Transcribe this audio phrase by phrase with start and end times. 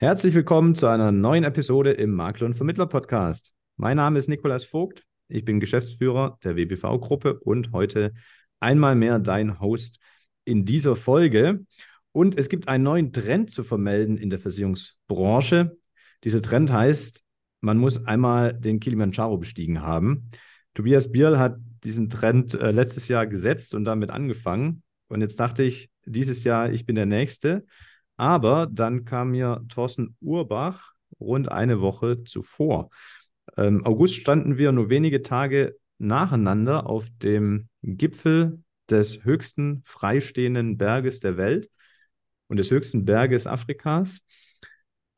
[0.00, 3.52] Herzlich willkommen zu einer neuen Episode im Makler und Vermittler Podcast.
[3.76, 5.02] Mein Name ist Nikolas Vogt.
[5.26, 8.12] Ich bin Geschäftsführer der WBV-Gruppe und heute
[8.60, 9.98] einmal mehr dein Host
[10.44, 11.66] in dieser Folge.
[12.12, 15.76] Und es gibt einen neuen Trend zu vermelden in der Versicherungsbranche.
[16.22, 17.24] Dieser Trend heißt,
[17.60, 20.30] man muss einmal den Kilimanjaro bestiegen haben.
[20.74, 24.84] Tobias Bierl hat diesen Trend äh, letztes Jahr gesetzt und damit angefangen.
[25.08, 27.66] Und jetzt dachte ich, dieses Jahr, ich bin der Nächste.
[28.18, 32.90] Aber dann kam mir Thorsten Urbach rund eine Woche zuvor.
[33.56, 41.20] Im August standen wir nur wenige Tage nacheinander auf dem Gipfel des höchsten freistehenden Berges
[41.20, 41.70] der Welt
[42.48, 44.20] und des höchsten Berges Afrikas.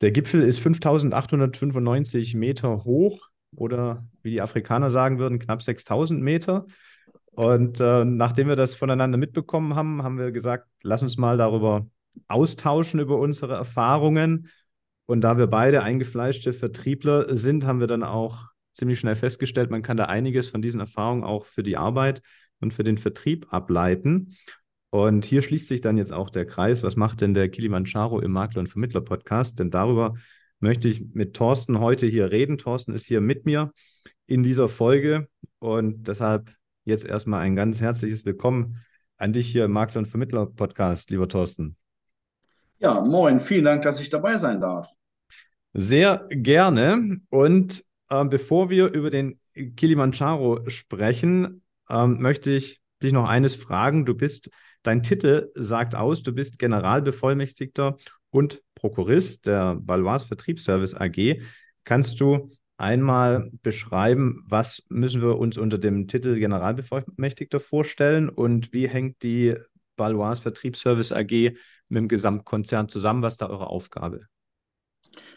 [0.01, 6.67] Der Gipfel ist 5895 Meter hoch oder wie die Afrikaner sagen würden, knapp 6000 Meter.
[7.31, 11.87] Und äh, nachdem wir das voneinander mitbekommen haben, haben wir gesagt, lass uns mal darüber
[12.27, 14.49] austauschen über unsere Erfahrungen.
[15.05, 19.81] Und da wir beide eingefleischte Vertriebler sind, haben wir dann auch ziemlich schnell festgestellt, man
[19.81, 22.21] kann da einiges von diesen Erfahrungen auch für die Arbeit
[22.59, 24.37] und für den Vertrieb ableiten.
[24.89, 26.83] Und hier schließt sich dann jetzt auch der Kreis.
[26.83, 29.59] Was macht denn der Kilimanjaro im Makler- und Vermittler-Podcast?
[29.59, 30.15] Denn darüber
[30.59, 32.57] möchte ich mit Thorsten heute hier reden.
[32.57, 33.71] Thorsten ist hier mit mir
[34.27, 35.27] in dieser Folge
[35.59, 38.77] und deshalb jetzt erstmal ein ganz herzliches Willkommen
[39.17, 41.80] an dich hier im Makler- und Vermittler-Podcast, lieber Thorsten.
[42.81, 44.91] Ja, moin, vielen Dank, dass ich dabei sein darf.
[45.73, 47.19] Sehr gerne.
[47.29, 49.39] Und äh, bevor wir über den
[49.75, 54.05] Kilimanjaro sprechen, äh, möchte ich dich noch eines fragen.
[54.05, 54.49] Du bist,
[54.81, 57.97] dein Titel sagt aus, du bist Generalbevollmächtigter
[58.31, 61.39] und Prokurist der Balois Vertriebsservice AG.
[61.83, 68.87] Kannst du einmal beschreiben, was müssen wir uns unter dem Titel Generalbevollmächtigter vorstellen und wie
[68.87, 69.55] hängt die
[70.01, 71.53] Balois Vertriebsservice AG
[71.89, 73.21] mit dem Gesamtkonzern zusammen?
[73.21, 74.25] Was ist da eure Aufgabe?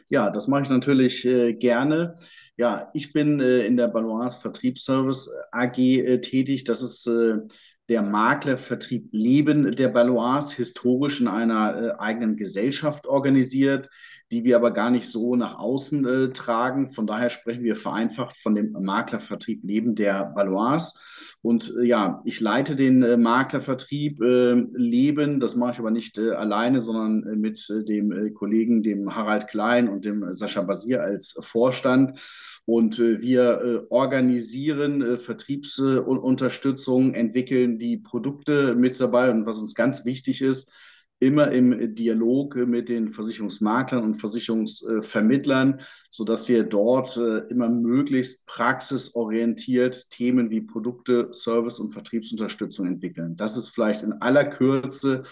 [0.09, 2.15] Ja, das mache ich natürlich äh, gerne.
[2.57, 6.65] Ja, ich bin äh, in der Balois Vertriebsservice AG äh, tätig.
[6.65, 7.41] Das ist äh,
[7.89, 13.91] der Maklervertrieb Leben der Balois, historisch in einer äh, eigenen Gesellschaft organisiert,
[14.31, 16.89] die wir aber gar nicht so nach außen äh, tragen.
[16.89, 20.95] Von daher sprechen wir vereinfacht von dem Maklervertrieb Leben der Balois.
[21.43, 25.41] Und äh, ja, ich leite den äh, Maklervertrieb äh, Leben.
[25.41, 30.07] Das mache ich aber nicht äh, alleine, sondern mit dem Kollegen, dem Harald Klein und
[30.07, 32.19] dem Sascha Basier als Vorstand.
[32.67, 39.31] Und wir organisieren Vertriebsunterstützung, entwickeln die Produkte mit dabei.
[39.31, 40.73] Und was uns ganz wichtig ist,
[41.21, 45.81] immer im Dialog mit den Versicherungsmaklern und Versicherungsvermittlern,
[46.11, 53.37] sodass wir dort äh, immer möglichst praxisorientiert Themen wie Produkte, Service und Vertriebsunterstützung entwickeln.
[53.37, 55.23] Das ist vielleicht in aller Kürze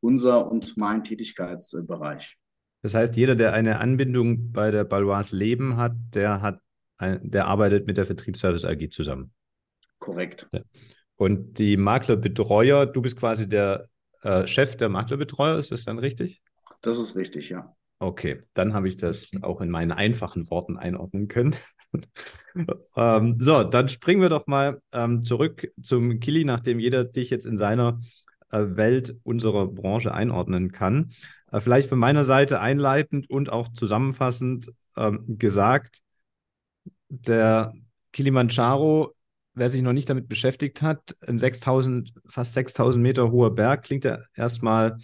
[0.00, 2.36] unser und mein Tätigkeitsbereich.
[2.82, 6.60] Das heißt, jeder, der eine Anbindung bei der Balois Leben hat, der hat,
[7.00, 9.32] der arbeitet mit der Vertriebsservice AG zusammen.
[9.98, 10.48] Korrekt.
[11.16, 13.88] Und die Maklerbetreuer, du bist quasi der
[14.22, 16.42] äh, Chef der Maklerbetreuer, ist das dann richtig?
[16.82, 17.74] Das ist richtig, ja.
[17.98, 21.54] Okay, dann habe ich das auch in meinen einfachen Worten einordnen können.
[22.96, 27.44] ähm, so, dann springen wir doch mal ähm, zurück zum Kili, nachdem jeder dich jetzt
[27.44, 28.00] in seiner
[28.50, 31.12] äh, Welt unserer Branche einordnen kann.
[31.52, 36.00] Äh, vielleicht von meiner Seite einleitend und auch zusammenfassend ähm, gesagt,
[37.10, 37.72] der
[38.12, 39.14] Kilimanjaro
[39.54, 44.04] wer sich noch nicht damit beschäftigt hat, ein 6000, fast 6000 Meter hoher Berg klingt
[44.04, 44.98] ja erstmal,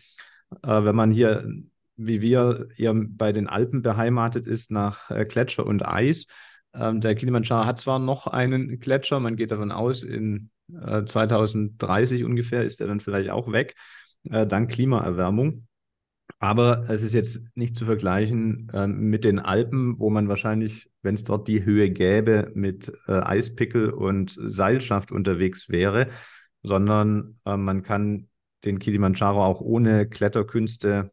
[0.62, 1.49] äh, wenn man hier,
[1.97, 6.27] wie wir, eher bei den Alpen beheimatet ist, nach äh, Gletscher und Eis.
[6.75, 12.25] Ähm, der Kilimanjaro hat zwar noch einen Gletscher, man geht davon aus, in äh, 2030
[12.25, 13.75] ungefähr ist er dann vielleicht auch weg,
[14.25, 15.67] äh, dank Klimaerwärmung.
[16.39, 21.15] Aber es ist jetzt nicht zu vergleichen äh, mit den Alpen, wo man wahrscheinlich, wenn
[21.15, 26.09] es dort die Höhe gäbe, mit äh, Eispickel und Seilschaft unterwegs wäre,
[26.63, 28.29] sondern äh, man kann
[28.65, 31.11] den Kilimanjaro auch ohne Kletterkünste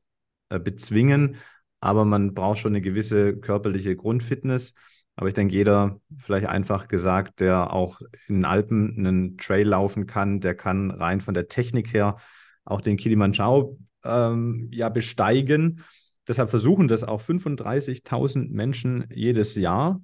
[0.50, 1.38] äh, bezwingen,
[1.80, 4.74] aber man braucht schon eine gewisse körperliche Grundfitness.
[5.16, 10.08] Aber ich denke, jeder, vielleicht einfach gesagt, der auch in den Alpen einen Trail laufen
[10.08, 12.18] kann, der kann rein von der Technik her
[12.66, 15.84] auch den Kilimanjaro ähm, ja besteigen.
[16.28, 20.02] Deshalb versuchen das auch 35.000 Menschen jedes Jahr.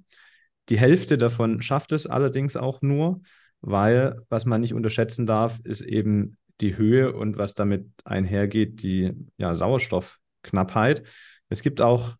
[0.68, 3.22] Die Hälfte davon schafft es allerdings auch nur,
[3.60, 9.12] weil was man nicht unterschätzen darf, ist eben die Höhe und was damit einhergeht, die
[9.38, 11.02] ja, Sauerstoffknappheit.
[11.48, 12.16] Es gibt auch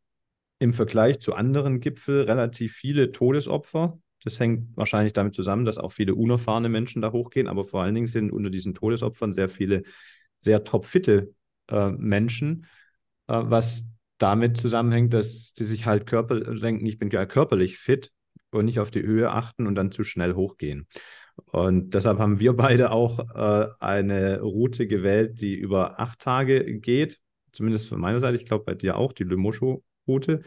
[0.59, 3.99] im Vergleich zu anderen Gipfeln relativ viele Todesopfer.
[4.25, 7.95] Das hängt wahrscheinlich damit zusammen, dass auch viele unerfahrene Menschen da hochgehen, aber vor allen
[7.95, 9.83] Dingen sind unter diesen Todesopfern sehr viele
[10.39, 11.35] sehr topfitte
[11.71, 12.67] äh, Menschen,
[13.29, 13.85] äh, was
[14.19, 18.13] damit zusammenhängt, dass sie sich halt Körper denken, ich bin ja körperlich fit
[18.51, 20.87] und nicht auf die Höhe achten und dann zu schnell hochgehen.
[21.53, 27.19] Und deshalb haben wir beide auch äh, eine Route gewählt, die über acht Tage geht.
[27.53, 28.37] Zumindest von meiner Seite.
[28.37, 30.43] Ich glaube bei dir auch, die Le Moscho-Route.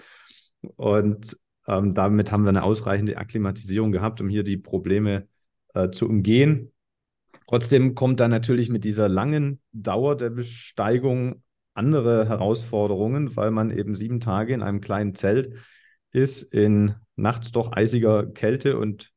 [0.76, 1.38] Und
[1.68, 5.28] ähm, damit haben wir eine ausreichende Akklimatisierung gehabt, um hier die Probleme
[5.74, 6.73] äh, zu umgehen.
[7.54, 11.44] Trotzdem kommt da natürlich mit dieser langen Dauer der Besteigung
[11.76, 15.54] andere Herausforderungen, weil man eben sieben Tage in einem kleinen Zelt
[16.10, 19.12] ist, in nachts doch eisiger Kälte und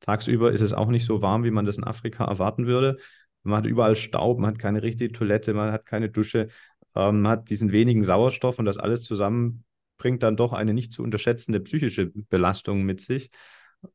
[0.00, 2.96] tagsüber ist es auch nicht so warm, wie man das in Afrika erwarten würde.
[3.42, 6.48] Man hat überall Staub, man hat keine richtige Toilette, man hat keine Dusche,
[6.94, 9.64] ähm, man hat diesen wenigen Sauerstoff und das alles zusammen
[9.98, 13.30] bringt dann doch eine nicht zu unterschätzende psychische Belastung mit sich.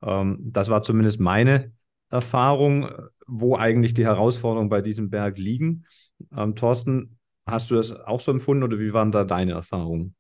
[0.04, 1.72] Ähm, das war zumindest meine
[2.10, 2.90] Erfahrung,
[3.26, 5.86] wo eigentlich die Herausforderungen bei diesem Berg liegen.
[6.36, 10.16] Ähm, Thorsten, hast du das auch so empfunden oder wie waren da deine Erfahrungen?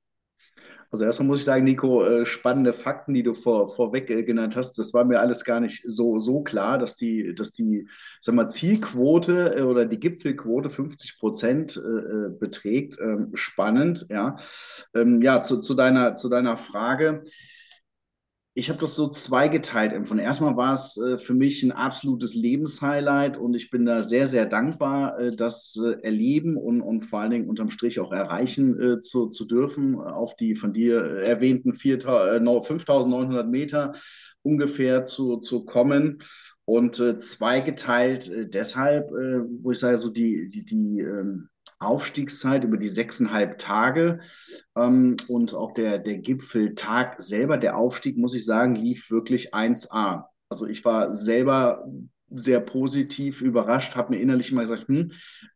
[0.89, 4.55] Also erstmal muss ich sagen, Nico, äh, spannende Fakten, die du vor, vorweg äh, genannt
[4.55, 7.87] hast, das war mir alles gar nicht so, so klar, dass die, dass die
[8.21, 11.81] sag mal, Zielquote äh, oder die Gipfelquote 50 Prozent
[12.39, 12.97] beträgt.
[13.01, 14.35] Ähm, spannend, ja.
[14.95, 17.23] Ähm, ja, zu, zu, deiner, zu deiner Frage
[18.57, 20.23] ich habe das so zweigeteilt empfunden.
[20.23, 24.47] Erstmal war es äh, für mich ein absolutes Lebenshighlight und ich bin da sehr, sehr
[24.47, 28.99] dankbar, äh, das äh, erleben und, und vor allen Dingen unterm Strich auch erreichen äh,
[28.99, 33.91] zu, zu dürfen, auf die von dir erwähnten 5.900 äh, Meter
[34.41, 36.17] ungefähr zu, zu kommen.
[36.65, 41.47] Und äh, zweigeteilt deshalb, wo ich sage, so die, die, die ähm,
[41.79, 44.19] Aufstiegszeit über die sechseinhalb Tage
[44.75, 50.25] ähm, und auch der, der Gipfeltag selber, der Aufstieg, muss ich sagen, lief wirklich 1A.
[50.49, 51.85] Also ich war selber
[52.29, 55.11] sehr positiv überrascht, habe mir innerlich immer gesagt, hm,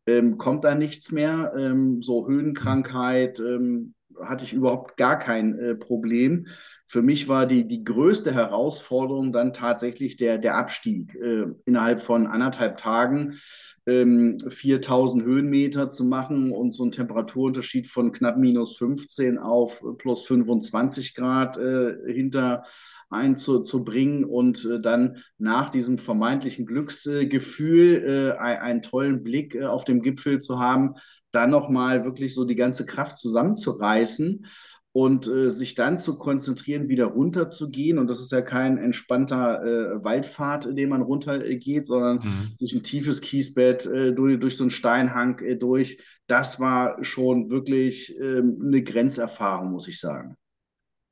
[0.06, 5.74] ähm, kommt da nichts mehr, ähm, so Höhenkrankheit, ähm, hatte ich überhaupt gar kein äh,
[5.74, 6.46] Problem.
[6.92, 11.14] Für mich war die, die größte Herausforderung dann tatsächlich der, der Abstieg.
[11.14, 13.38] Äh, innerhalb von anderthalb Tagen
[13.86, 20.26] ähm, 4000 Höhenmeter zu machen und so einen Temperaturunterschied von knapp minus 15 auf plus
[20.26, 22.62] 25 Grad äh, hinter
[23.08, 30.02] einzubringen und äh, dann nach diesem vermeintlichen Glücksgefühl äh, einen tollen Blick äh, auf dem
[30.02, 30.96] Gipfel zu haben,
[31.30, 34.44] dann nochmal wirklich so die ganze Kraft zusammenzureißen
[34.92, 37.98] und äh, sich dann zu konzentrieren, wieder runterzugehen.
[37.98, 42.56] Und das ist ja kein entspannter äh, Waldpfad, den man runtergeht, sondern mhm.
[42.58, 45.98] durch ein tiefes Kiesbett, äh, durch, durch so einen Steinhang äh, durch.
[46.26, 50.34] Das war schon wirklich ähm, eine Grenzerfahrung, muss ich sagen.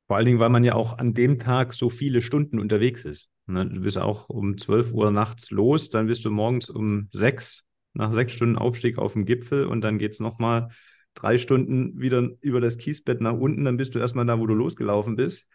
[0.09, 3.31] Vor allen Dingen, weil man ja auch an dem Tag so viele Stunden unterwegs ist.
[3.47, 3.67] Ne?
[3.67, 8.13] Du bist auch um 12 Uhr nachts los, dann bist du morgens um 6 nach
[8.13, 10.69] sechs Stunden Aufstieg auf dem Gipfel und dann geht es nochmal
[11.15, 14.55] drei Stunden wieder über das Kiesbett nach unten, dann bist du erstmal da, wo du
[14.55, 15.49] losgelaufen bist.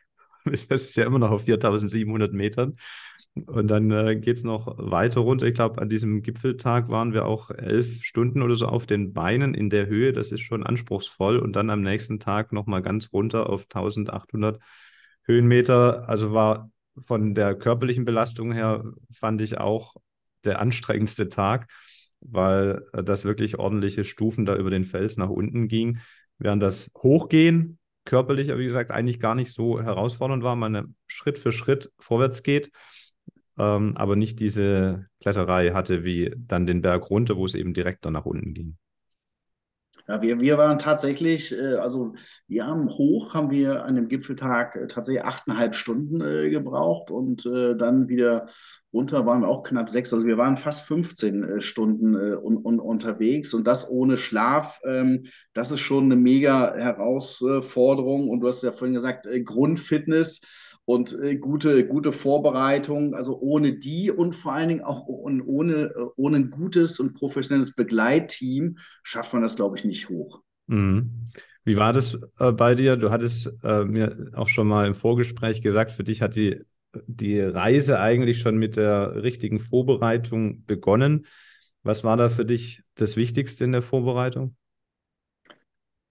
[0.69, 2.75] Das ist ja immer noch auf 4700 Metern.
[3.47, 5.47] Und dann äh, geht es noch weiter runter.
[5.47, 9.55] Ich glaube, an diesem Gipfeltag waren wir auch elf Stunden oder so auf den Beinen
[9.55, 10.13] in der Höhe.
[10.13, 11.39] Das ist schon anspruchsvoll.
[11.39, 14.61] Und dann am nächsten Tag nochmal ganz runter auf 1800
[15.23, 16.07] Höhenmeter.
[16.07, 16.69] Also war
[16.99, 19.95] von der körperlichen Belastung her, fand ich auch
[20.43, 21.67] der anstrengendste Tag
[22.29, 25.99] weil äh, das wirklich ordentliche Stufen da über den Fels nach unten ging.
[26.37, 31.51] Während das Hochgehen körperlich, wie gesagt, eigentlich gar nicht so herausfordernd war, man Schritt für
[31.51, 32.71] Schritt vorwärts geht,
[33.57, 38.05] ähm, aber nicht diese Kletterei hatte wie dann den Berg runter, wo es eben direkt
[38.05, 38.77] dann nach unten ging.
[40.07, 42.13] Ja, wir, wir waren tatsächlich, äh, also
[42.47, 47.45] wir haben hoch, haben wir an dem Gipfeltag äh, tatsächlich achteinhalb Stunden äh, gebraucht und
[47.47, 48.47] äh, dann wieder
[48.93, 50.13] runter waren wir auch knapp sechs.
[50.13, 54.79] Also wir waren fast 15 äh, Stunden äh, un, un, unterwegs und das ohne Schlaf.
[54.85, 60.41] Ähm, das ist schon eine mega Herausforderung und du hast ja vorhin gesagt, Grundfitness
[60.85, 63.13] und äh, gute, gute Vorbereitung.
[63.15, 68.77] Also ohne die und vor allen Dingen auch ohne, ohne ein gutes und professionelles Begleitteam
[69.03, 70.41] schafft man das, glaube ich, nicht hoch.
[70.67, 71.27] Mhm.
[71.63, 72.95] Wie war das äh, bei dir?
[72.95, 76.61] Du hattest äh, mir auch schon mal im Vorgespräch gesagt, für dich hat die,
[77.07, 81.25] die Reise eigentlich schon mit der richtigen Vorbereitung begonnen.
[81.81, 84.55] Was war da für dich das Wichtigste in der Vorbereitung?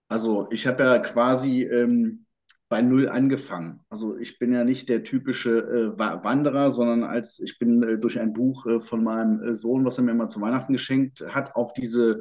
[0.09, 2.24] Also ich habe ja quasi ähm,
[2.69, 3.81] bei Null angefangen.
[3.89, 8.19] Also ich bin ja nicht der typische äh, Wanderer, sondern als ich bin äh, durch
[8.19, 11.55] ein Buch äh, von meinem äh, Sohn, was er mir mal zu Weihnachten geschenkt hat,
[11.57, 12.21] auf diese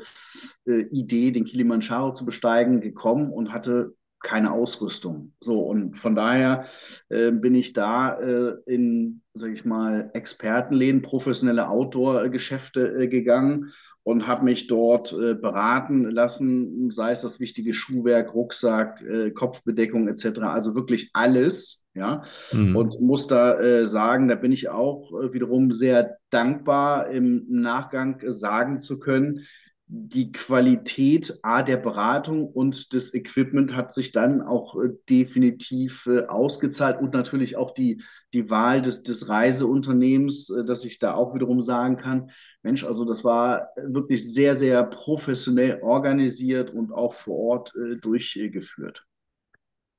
[0.65, 5.33] äh, Idee, den Kilimanjaro zu besteigen, gekommen und hatte keine Ausrüstung.
[5.39, 6.65] So, und von daher
[7.09, 14.25] äh, bin ich da äh, in, sag ich mal, Expertenläden, professionelle Outdoor-Geschäfte äh, gegangen und
[14.25, 20.39] habe mich dort äh, beraten lassen, sei es das wichtige Schuhwerk, Rucksack, äh, Kopfbedeckung etc.
[20.39, 22.23] Also wirklich alles, ja.
[22.53, 22.75] Mhm.
[22.75, 28.79] Und muss da äh, sagen, da bin ich auch wiederum sehr dankbar, im Nachgang sagen
[28.79, 29.41] zu können,
[29.87, 36.25] die Qualität A der Beratung und des Equipment hat sich dann auch äh, definitiv äh,
[36.25, 38.01] ausgezahlt und natürlich auch die,
[38.33, 42.31] die Wahl des, des Reiseunternehmens, äh, dass ich da auch wiederum sagen kann,
[42.63, 49.05] Mensch, also das war wirklich sehr, sehr professionell organisiert und auch vor Ort äh, durchgeführt.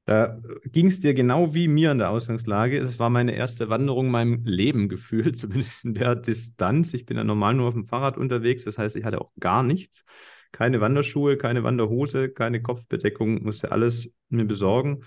[0.06, 2.78] Da ging es dir genau wie mir in der Ausgangslage.
[2.78, 6.92] Es war meine erste Wanderung in meinem Leben gefühlt, zumindest in der Distanz.
[6.92, 9.62] Ich bin ja normal nur auf dem Fahrrad unterwegs, das heißt, ich hatte auch gar
[9.62, 10.04] nichts.
[10.52, 15.02] Keine Wanderschuhe, keine Wanderhose, keine Kopfbedeckung, musste alles mir besorgen.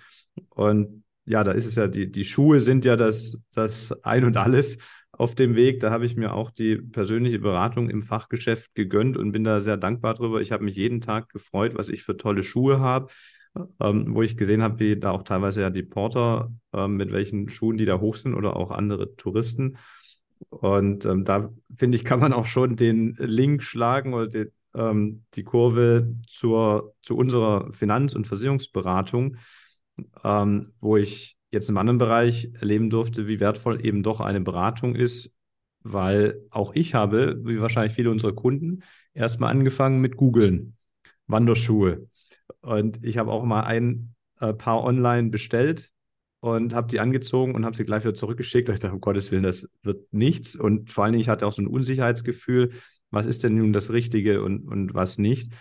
[0.49, 4.35] Und ja, da ist es ja, die, die Schuhe sind ja das, das Ein und
[4.35, 4.77] Alles
[5.11, 5.79] auf dem Weg.
[5.79, 9.77] Da habe ich mir auch die persönliche Beratung im Fachgeschäft gegönnt und bin da sehr
[9.77, 10.41] dankbar drüber.
[10.41, 13.09] Ich habe mich jeden Tag gefreut, was ich für tolle Schuhe habe
[13.79, 17.49] ähm, wo ich gesehen habe, wie da auch teilweise ja die Porter, ähm, mit welchen
[17.49, 19.77] Schuhen die da hoch sind oder auch andere Touristen.
[20.49, 25.23] Und ähm, da finde ich, kann man auch schon den Link schlagen oder den, ähm,
[25.33, 29.37] die Kurve zur, zu unserer Finanz- und Versicherungsberatung,
[30.23, 34.95] ähm, wo ich jetzt im anderen Bereich erleben durfte, wie wertvoll eben doch eine Beratung
[34.95, 35.31] ist,
[35.81, 38.83] weil auch ich habe, wie wahrscheinlich viele unserer Kunden,
[39.13, 40.75] erstmal angefangen mit Googeln,
[41.27, 42.07] Wanderschuhe.
[42.61, 45.91] Und ich habe auch mal ein äh, paar online bestellt
[46.39, 48.69] und habe die angezogen und habe sie gleich wieder zurückgeschickt.
[48.69, 50.55] Ich dachte, um Gottes Willen, das wird nichts.
[50.55, 52.71] Und vor allen Dingen, ich hatte auch so ein Unsicherheitsgefühl,
[53.09, 55.53] was ist denn nun das Richtige und, und was nicht.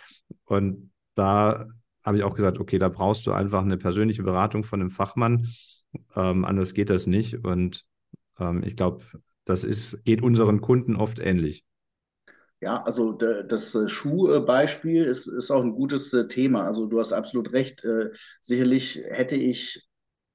[0.45, 1.66] Und da
[2.05, 5.49] habe ich auch gesagt, okay, da brauchst du einfach eine persönliche Beratung von einem Fachmann.
[6.14, 7.45] Ähm, anders geht das nicht.
[7.45, 7.85] Und
[8.38, 9.05] ähm, ich glaube,
[9.45, 11.64] das ist, geht unseren Kunden oft ähnlich.
[12.60, 16.64] Ja, also das äh, Schuhbeispiel ist, ist auch ein gutes äh, Thema.
[16.64, 17.84] Also du hast absolut recht.
[17.84, 18.10] Äh,
[18.40, 19.86] sicherlich hätte ich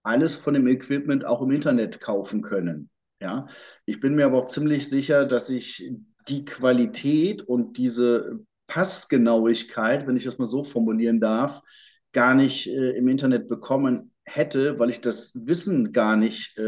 [0.03, 2.89] alles von dem Equipment auch im Internet kaufen können.
[3.19, 3.47] Ja,
[3.85, 5.91] ich bin mir aber auch ziemlich sicher, dass ich
[6.27, 11.61] die Qualität und diese Passgenauigkeit, wenn ich das mal so formulieren darf,
[12.13, 16.59] gar nicht im Internet bekommen hätte, weil ich das Wissen gar nicht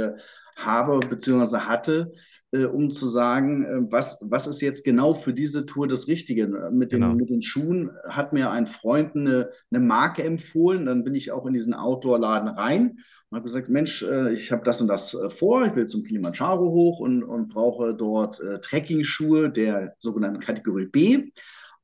[0.58, 1.58] habe bzw.
[1.60, 2.12] hatte,
[2.52, 6.48] äh, um zu sagen, äh, was, was ist jetzt genau für diese Tour das Richtige.
[6.72, 7.14] Mit den, genau.
[7.16, 11.46] mit den Schuhen hat mir ein Freund eine, eine Marke empfohlen, dann bin ich auch
[11.46, 12.98] in diesen Outdoor-Laden rein
[13.30, 16.04] und habe gesagt, Mensch, äh, ich habe das und das äh, vor, ich will zum
[16.04, 21.32] Kilimanjaro hoch und, und brauche dort äh, Trekking-Schuhe der sogenannten Kategorie B.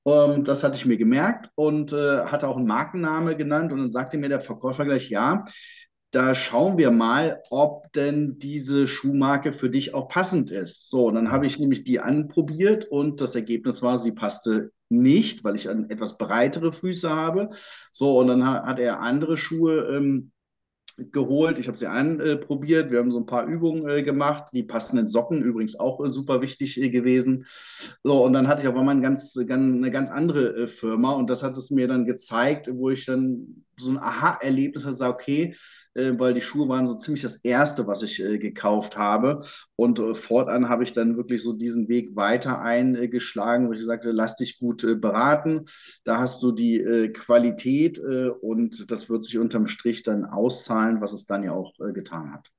[0.04, 3.72] Um, ähm, das hatte ich mir gemerkt und äh, hatte auch einen Markenname genannt.
[3.72, 5.44] Und dann sagte mir der Verkäufer gleich, ja,
[6.12, 10.90] da schauen wir mal, ob denn diese Schuhmarke für dich auch passend ist.
[10.90, 15.56] So, dann habe ich nämlich die anprobiert und das Ergebnis war, sie passte nicht, weil
[15.56, 17.50] ich etwas breitere Füße habe.
[17.92, 20.32] So, und dann hat er andere Schuhe ähm,
[21.12, 21.60] geholt.
[21.60, 22.92] Ich habe sie anprobiert.
[22.92, 24.50] Wir haben so ein paar Übungen äh, gemacht.
[24.54, 27.46] Die passenden Socken übrigens auch äh, super wichtig äh, gewesen.
[28.04, 31.14] So, und dann hatte ich auf einmal ein ganz, ganz, eine ganz andere äh, Firma
[31.14, 35.56] und das hat es mir dann gezeigt, wo ich dann so ein Aha-Erlebnis hatte, okay,
[35.94, 39.40] äh, weil die Schuhe waren so ziemlich das Erste, was ich äh, gekauft habe.
[39.76, 44.12] Und äh, fortan habe ich dann wirklich so diesen Weg weiter eingeschlagen, wo ich sagte,
[44.12, 45.64] lass dich gut äh, beraten.
[46.04, 51.02] Da hast du die äh, Qualität äh, und das wird sich unterm Strich dann auszahlen,
[51.02, 52.52] was es dann ja auch getan hat.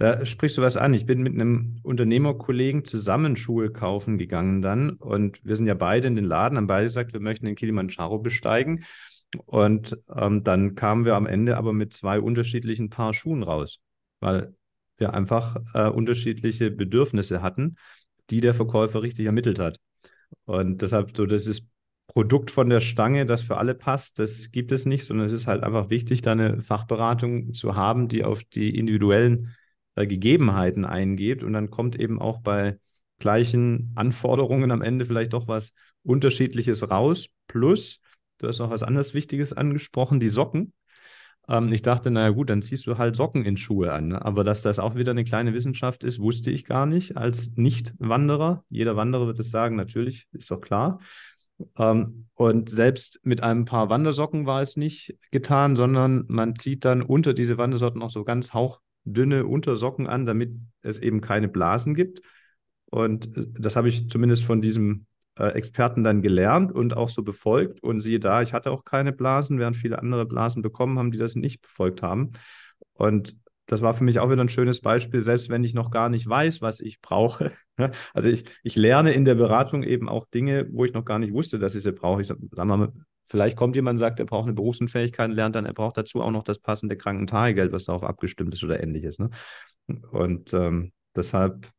[0.00, 0.94] Da sprichst du was an.
[0.94, 6.08] Ich bin mit einem Unternehmerkollegen zusammen Schuhe kaufen gegangen dann und wir sind ja beide
[6.08, 8.84] in den Laden, haben beide gesagt, wir möchten den Kilimanjaro besteigen.
[9.46, 13.78] Und ähm, dann kamen wir am Ende aber mit zwei unterschiedlichen Paar Schuhen raus,
[14.20, 14.54] weil
[14.96, 17.76] wir einfach äh, unterschiedliche Bedürfnisse hatten,
[18.30, 19.78] die der Verkäufer richtig ermittelt hat.
[20.44, 21.68] Und deshalb so das ist
[22.08, 25.46] Produkt von der Stange, das für alle passt, das gibt es nicht, sondern es ist
[25.46, 29.54] halt einfach wichtig, da eine Fachberatung zu haben, die auf die individuellen
[29.94, 31.44] äh, Gegebenheiten eingeht.
[31.44, 32.78] Und dann kommt eben auch bei
[33.20, 35.72] gleichen Anforderungen am Ende vielleicht doch was
[36.02, 37.28] Unterschiedliches raus.
[37.46, 38.00] Plus,
[38.40, 40.72] Du hast noch was anderes Wichtiges angesprochen, die Socken.
[41.48, 44.08] Ähm, ich dachte, naja gut, dann ziehst du halt Socken in Schuhe an.
[44.08, 44.24] Ne?
[44.24, 48.64] Aber dass das auch wieder eine kleine Wissenschaft ist, wusste ich gar nicht als Nicht-Wanderer.
[48.70, 51.00] Jeder Wanderer wird es sagen, natürlich, ist doch klar.
[51.76, 57.02] Ähm, und selbst mit einem paar Wandersocken war es nicht getan, sondern man zieht dann
[57.02, 62.22] unter diese Wandersocken noch so ganz hauchdünne Untersocken an, damit es eben keine Blasen gibt.
[62.86, 65.06] Und äh, das habe ich zumindest von diesem
[65.40, 67.82] äh, Experten dann gelernt und auch so befolgt.
[67.82, 71.18] Und siehe da, ich hatte auch keine Blasen, während viele andere Blasen bekommen haben, die
[71.18, 72.32] das nicht befolgt haben.
[72.92, 76.08] Und das war für mich auch wieder ein schönes Beispiel, selbst wenn ich noch gar
[76.08, 77.52] nicht weiß, was ich brauche.
[78.12, 81.32] Also ich, ich lerne in der Beratung eben auch Dinge, wo ich noch gar nicht
[81.32, 82.20] wusste, dass ich sie brauche.
[82.20, 82.92] Ich sag mal,
[83.24, 86.30] vielleicht kommt jemand und sagt, er braucht eine Berufsunfähigkeit, lernt dann, er braucht dazu auch
[86.30, 89.18] noch das passende Krankentagegeld, was darauf abgestimmt ist oder ähnliches.
[89.18, 89.30] Ne?
[90.10, 91.70] Und ähm, deshalb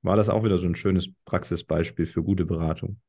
[0.00, 3.00] war das auch wieder so ein schönes Praxisbeispiel für gute Beratung.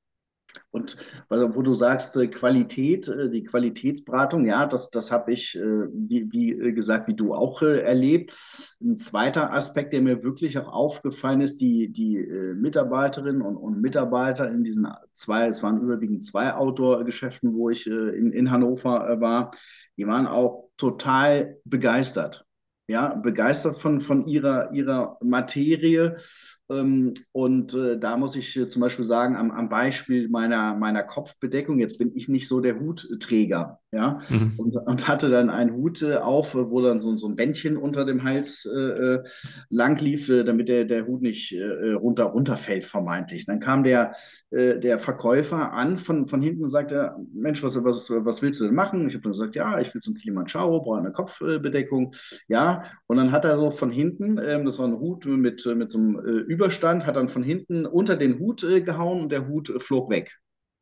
[0.71, 0.97] Und
[1.29, 6.31] wo du sagst, äh, Qualität, äh, die Qualitätsberatung, ja, das, das habe ich, äh, wie,
[6.31, 8.33] wie, gesagt, wie du auch erlebt.
[8.81, 12.19] Ein zweiter Aspekt, der mir wirklich auch aufgefallen ist, die, die
[12.55, 18.31] Mitarbeiterinnen und, und Mitarbeiter in diesen zwei, es waren überwiegend zwei Outdoor-Geschäften, wo ich in,
[18.31, 19.51] in Hannover war,
[19.97, 22.45] die waren auch total begeistert
[22.91, 26.15] ja, begeistert von, von ihrer, ihrer Materie
[27.33, 31.79] und äh, da muss ich äh, zum Beispiel sagen, am, am, Beispiel meiner, meiner Kopfbedeckung,
[31.79, 34.53] jetzt bin ich nicht so der Hutträger, ja, mhm.
[34.57, 38.05] und, und, hatte dann einen Hut äh, auf, wo dann so, so, ein Bändchen unter
[38.05, 39.19] dem Hals äh,
[39.69, 43.45] lang lief, damit der, der Hut nicht äh, runter, runterfällt, vermeintlich.
[43.45, 44.13] Dann kam der,
[44.51, 48.65] äh, der Verkäufer an von, von hinten und sagte, Mensch, was, was, was willst du
[48.65, 49.09] denn machen?
[49.09, 52.13] Ich habe dann gesagt, ja, ich will zum Kilimanjaro, brauche eine Kopfbedeckung,
[52.47, 55.91] ja, und dann hat er so von hinten, ähm, das war ein Hut mit, mit
[55.91, 59.47] so einem Über Überstand, hat dann von hinten unter den Hut äh, gehauen und der
[59.47, 60.39] Hut äh, flog weg.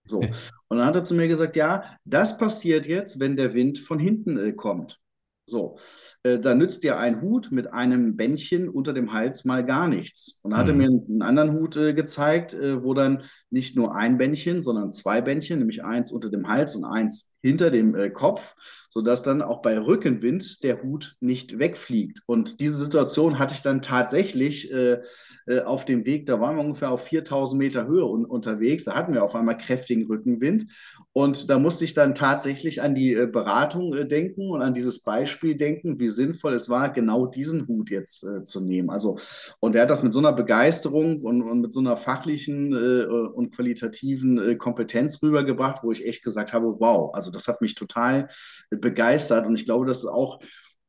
[0.10, 0.20] So.
[0.20, 4.00] Und dann hat er zu mir gesagt, ja, das passiert jetzt, wenn der Wind von
[4.00, 5.00] hinten äh, kommt.
[5.50, 5.78] So,
[6.24, 10.40] äh, da nützt dir ein Hut mit einem Bändchen unter dem Hals mal gar nichts.
[10.44, 10.62] Und dann mhm.
[10.62, 10.80] hat er mhm.
[10.80, 15.22] mir einen anderen Hut äh, gezeigt, äh, wo dann nicht nur ein Bändchen, sondern zwei
[15.22, 18.56] Bändchen, nämlich eins unter dem Hals und eins hinter dem äh, Kopf,
[18.90, 22.22] sodass dann auch bei Rückenwind der Hut nicht wegfliegt.
[22.26, 25.00] Und diese Situation hatte ich dann tatsächlich äh,
[25.46, 28.96] äh, auf dem Weg, da waren wir ungefähr auf 4000 Meter Höhe un unterwegs, da
[28.96, 30.68] hatten wir auf einmal kräftigen Rückenwind
[31.12, 35.04] und da musste ich dann tatsächlich an die äh, Beratung äh, denken und an dieses
[35.04, 38.90] Beispiel denken, wie sinnvoll es war, genau diesen Hut jetzt äh, zu nehmen.
[38.90, 39.20] Also,
[39.60, 43.06] und er hat das mit so einer Begeisterung und, und mit so einer fachlichen äh,
[43.06, 47.76] und qualitativen Kompetenz rübergebracht, wo ich echt gesagt habe, wow, also also das hat mich
[47.76, 48.28] total
[48.70, 50.40] begeistert und ich glaube, das ist auch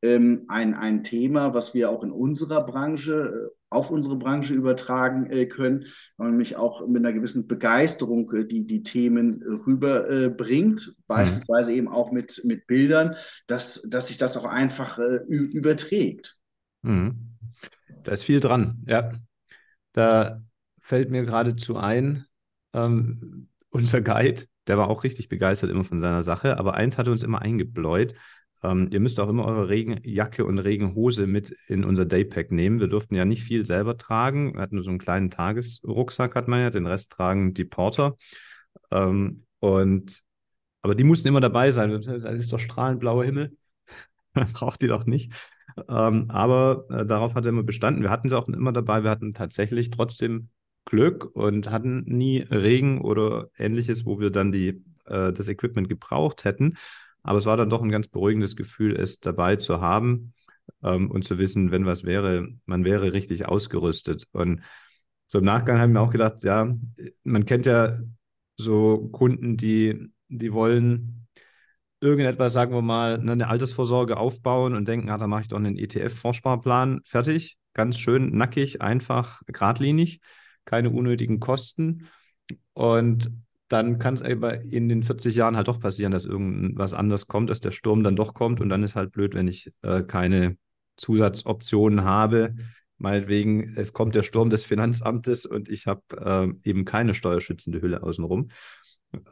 [0.01, 5.29] ähm, ein, ein Thema, was wir auch in unserer Branche, äh, auf unsere Branche übertragen
[5.29, 5.85] äh, können,
[6.17, 11.77] weil nämlich auch mit einer gewissen Begeisterung äh, die, die Themen rüberbringt, äh, beispielsweise mhm.
[11.77, 16.37] eben auch mit, mit Bildern, dass, dass sich das auch einfach äh, überträgt.
[16.81, 17.37] Mhm.
[18.03, 19.11] Da ist viel dran, ja.
[19.93, 20.41] Da
[20.81, 22.25] fällt mir geradezu ein,
[22.73, 26.57] ähm, unser Guide, der war auch richtig begeistert immer von seiner Sache.
[26.57, 28.13] Aber eins hatte uns immer eingebläut.
[28.63, 32.79] Ähm, ihr müsst auch immer eure Regenjacke und Regenhose mit in unser Daypack nehmen.
[32.79, 34.53] Wir durften ja nicht viel selber tragen.
[34.53, 36.69] Wir hatten nur so einen kleinen Tagesrucksack, hat man ja.
[36.69, 38.15] Den Rest tragen die Porter.
[38.91, 40.21] Ähm, und,
[40.81, 41.89] aber die mussten immer dabei sein.
[42.01, 43.55] Das ist doch strahlend blauer Himmel.
[44.53, 45.33] Braucht die doch nicht.
[45.89, 48.03] Ähm, aber äh, darauf hat er immer bestanden.
[48.03, 49.03] Wir hatten sie auch immer dabei.
[49.03, 50.49] Wir hatten tatsächlich trotzdem
[50.85, 56.43] Glück und hatten nie Regen oder ähnliches, wo wir dann die, äh, das Equipment gebraucht
[56.43, 56.77] hätten.
[57.23, 60.33] Aber es war dann doch ein ganz beruhigendes Gefühl, es dabei zu haben
[60.83, 64.27] ähm, und zu wissen, wenn was wäre, man wäre richtig ausgerüstet.
[64.31, 64.61] Und
[65.27, 66.75] so im Nachgang haben wir auch gedacht, ja,
[67.23, 67.99] man kennt ja
[68.57, 71.27] so Kunden, die, die wollen
[71.99, 75.57] irgendetwas, sagen wir mal, ne, eine Altersvorsorge aufbauen und denken, ah, da mache ich doch
[75.57, 77.57] einen ETF-Vorsparplan fertig.
[77.73, 80.19] Ganz schön nackig, einfach, geradlinig
[80.65, 82.07] keine unnötigen Kosten.
[82.73, 83.31] Und
[83.67, 87.49] dann kann es aber in den 40 Jahren halt doch passieren, dass irgendwas anderes kommt,
[87.49, 88.59] dass der Sturm dann doch kommt.
[88.59, 90.57] Und dann ist halt blöd, wenn ich äh, keine
[90.97, 92.55] Zusatzoptionen habe.
[92.97, 96.01] Meinetwegen, es kommt der Sturm des Finanzamtes und ich habe
[96.63, 98.49] äh, eben keine steuerschützende Hülle außenrum.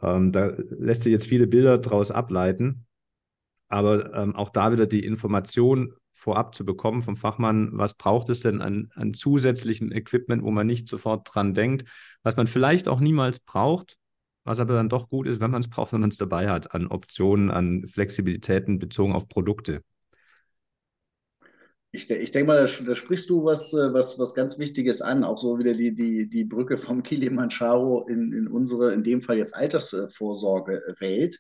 [0.02, 2.86] Ähm, da lässt sich jetzt viele Bilder draus ableiten.
[3.68, 8.42] Aber ähm, auch da wieder die Information vorab zu bekommen vom Fachmann, was braucht es
[8.42, 11.86] denn an, an zusätzlichem Equipment, wo man nicht sofort dran denkt,
[12.24, 13.98] was man vielleicht auch niemals braucht,
[14.44, 16.74] was aber dann doch gut ist, wenn man es braucht, wenn man es dabei hat,
[16.74, 19.82] an Optionen, an Flexibilitäten bezogen auf Produkte.
[21.92, 25.24] Ich, ich denke mal, da, da, sprichst du was, äh, was, was ganz Wichtiges an,
[25.24, 29.38] auch so wieder die, die, die Brücke vom Kilimanjaro in, in unsere, in dem Fall
[29.38, 31.36] jetzt Altersvorsorge-Welt.
[31.36, 31.40] Hm,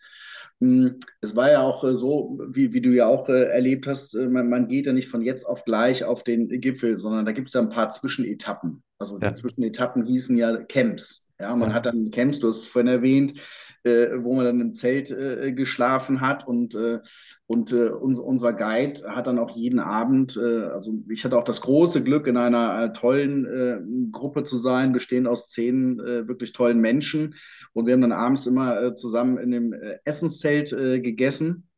[0.59, 4.49] es war ja auch äh, so, wie, wie du ja auch äh, erlebt hast, man,
[4.49, 7.53] man geht ja nicht von jetzt auf gleich auf den Gipfel, sondern da gibt es
[7.53, 8.83] ja ein paar Zwischenetappen.
[8.97, 9.33] Also die ja.
[9.33, 11.29] Zwischenetappen hießen ja Camps.
[11.39, 11.75] Ja, man ja.
[11.75, 13.39] hat dann Camps, du hast es vorhin erwähnt, äh,
[13.83, 16.47] wo man dann im Zelt äh, geschlafen hat.
[16.47, 16.99] Und, äh,
[17.47, 21.43] und äh, uns, unser Guide hat dann auch jeden Abend, äh, also ich hatte auch
[21.43, 26.79] das große Glück, in einer äh, tollen Gruppe zu sein, bestehend aus zehn wirklich tollen
[26.79, 27.35] Menschen.
[27.73, 29.73] Und wir haben dann abends immer zusammen in dem
[30.05, 31.68] Essenszelt gegessen.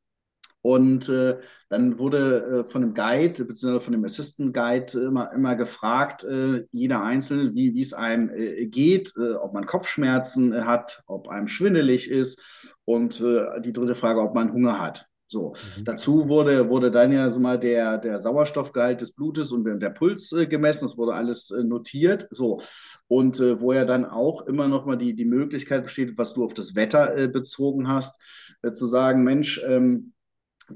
[0.62, 3.80] Und äh, dann wurde äh, von dem Guide bzw.
[3.80, 9.14] von dem Assistant Guide immer, immer gefragt, äh, jeder Einzelne, wie es einem äh, geht,
[9.18, 14.36] äh, ob man Kopfschmerzen äh, hat, ob einem schwindelig ist und die dritte Frage, ob
[14.36, 15.08] man Hunger hat.
[15.28, 15.86] So, mhm.
[15.86, 20.36] dazu wurde, wurde dann ja so mal der, der Sauerstoffgehalt des Blutes und der Puls
[20.50, 22.28] gemessen, das wurde alles notiert.
[22.32, 22.60] So,
[23.08, 26.54] und wo ja dann auch immer noch mal die, die Möglichkeit besteht, was du auf
[26.54, 28.20] das Wetter bezogen hast,
[28.74, 30.12] zu sagen, Mensch, ähm,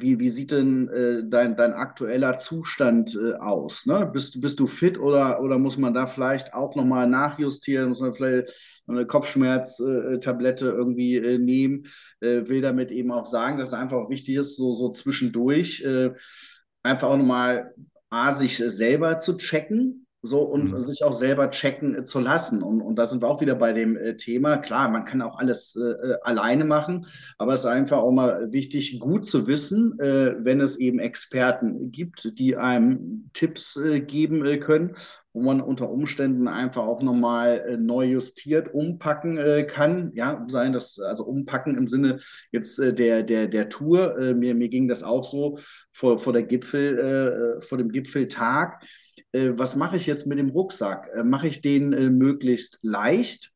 [0.01, 3.86] wie, wie sieht denn äh, dein, dein aktueller Zustand äh, aus?
[3.86, 4.10] Ne?
[4.12, 7.89] Bist, bist du fit oder, oder muss man da vielleicht auch nochmal nachjustieren?
[7.89, 11.88] Muss man vielleicht eine Kopfschmerztablette irgendwie äh, nehmen?
[12.19, 16.12] Äh, will damit eben auch sagen, dass es einfach wichtig ist, so, so zwischendurch äh,
[16.84, 17.73] einfach auch nochmal
[18.10, 20.81] A, sich selber zu checken, so und mhm.
[20.81, 22.63] sich auch selber checken äh, zu lassen.
[22.63, 24.57] Und, und da sind wir auch wieder bei dem äh, Thema.
[24.57, 27.05] Klar, man kann auch alles äh, äh, alleine machen,
[27.38, 31.91] aber es ist einfach auch mal wichtig, gut zu wissen, äh, wenn es eben Experten
[31.91, 34.95] gibt, die einem Tipps äh, geben können,
[35.33, 40.11] wo man unter Umständen einfach auch nochmal neu justiert umpacken kann.
[40.15, 42.19] Ja, sein das, also umpacken im Sinne
[42.51, 44.15] jetzt der, der, der Tour.
[44.33, 45.57] mir, mir ging das auch so
[45.91, 48.81] vor, vor der Gipfel, vor dem Gipfeltag
[49.32, 51.10] äh, was mache ich jetzt mit dem Rucksack?
[51.13, 53.51] Äh, mache ich den äh, möglichst leicht?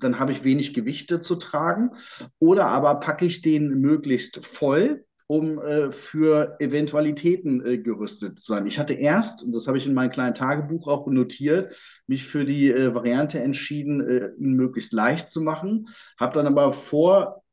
[0.00, 1.90] Dann habe ich wenig Gewichte zu tragen.
[2.38, 8.66] Oder aber packe ich den möglichst voll, um äh, für Eventualitäten äh, gerüstet zu sein.
[8.66, 12.44] Ich hatte erst, und das habe ich in meinem kleinen Tagebuch auch notiert, mich für
[12.44, 17.43] die äh, Variante entschieden, ihn möglichst leicht zu machen, habe dann aber vor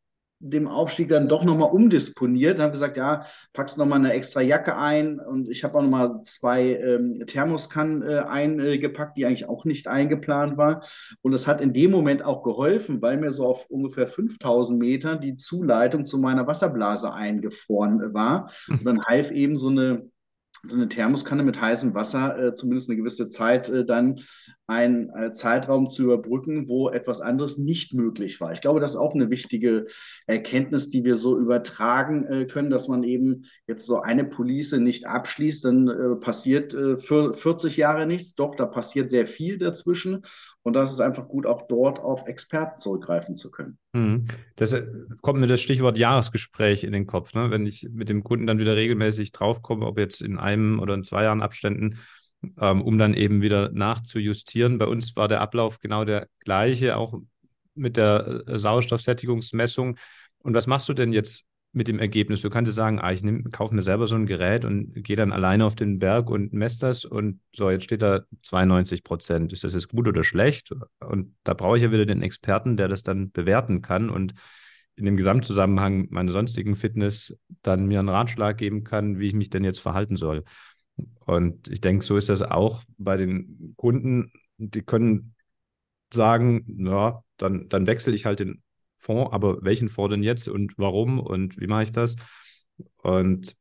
[0.42, 3.22] dem Aufstieg dann doch nochmal umdisponiert und habe gesagt, ja,
[3.54, 8.20] packst nochmal eine extra Jacke ein und ich habe auch nochmal zwei ähm, Thermoskannen äh,
[8.20, 10.84] eingepackt, die eigentlich auch nicht eingeplant war.
[11.22, 15.22] Und das hat in dem Moment auch geholfen, weil mir so auf ungefähr 5000 Metern
[15.22, 18.52] die Zuleitung zu meiner Wasserblase eingefroren war.
[18.68, 20.10] Und dann half eben so eine
[20.64, 24.22] so eine Thermoskanne mit heißem Wasser äh, zumindest eine gewisse Zeit äh, dann
[24.72, 28.54] einen äh, Zeitraum zu überbrücken, wo etwas anderes nicht möglich war.
[28.54, 29.84] Ich glaube, das ist auch eine wichtige
[30.28, 35.08] Erkenntnis, die wir so übertragen äh, können, dass man eben jetzt so eine Police nicht
[35.08, 38.36] abschließt, dann äh, passiert für 40 Jahre nichts.
[38.36, 40.22] Doch, da passiert sehr viel dazwischen.
[40.64, 43.78] Und das ist einfach gut, auch dort auf Experten zurückgreifen zu können.
[43.94, 44.28] Mhm.
[44.56, 44.76] Das
[45.22, 47.34] kommt mir das Stichwort Jahresgespräch in den Kopf.
[47.34, 47.52] Ne?
[47.52, 51.04] Wenn ich mit dem Kunden dann wieder regelmäßig draufkomme, ob jetzt in einem oder in
[51.04, 51.98] zwei Jahren Abständen,
[52.60, 54.78] ähm, um dann eben wieder nachzujustieren.
[54.78, 57.20] Bei uns war der Ablauf genau der gleiche, auch
[57.76, 59.98] mit der äh, Sauerstoffsättigungsmessung.
[60.40, 62.42] Und was machst du denn jetzt mit dem Ergebnis?
[62.42, 65.66] Du kannst sagen, ah, ich kaufe mir selber so ein Gerät und gehe dann alleine
[65.66, 69.54] auf den Berg und messe das und so, jetzt steht da 92 Prozent.
[69.54, 70.74] Ist das jetzt gut oder schlecht?
[71.00, 74.34] Und da brauche ich ja wieder den Experten, der das dann bewerten kann und
[74.96, 79.50] in dem Gesamtzusammenhang meiner sonstigen Fitness dann mir einen Ratschlag geben kann, wie ich mich
[79.50, 80.44] denn jetzt verhalten soll.
[81.26, 84.32] Und ich denke, so ist das auch bei den Kunden.
[84.58, 85.36] Die können
[86.14, 88.62] sagen, ja, dann, dann wechsle ich halt den
[88.98, 92.16] Fonds, aber welchen Fonds denn jetzt und warum und wie mache ich das?
[92.98, 93.56] Und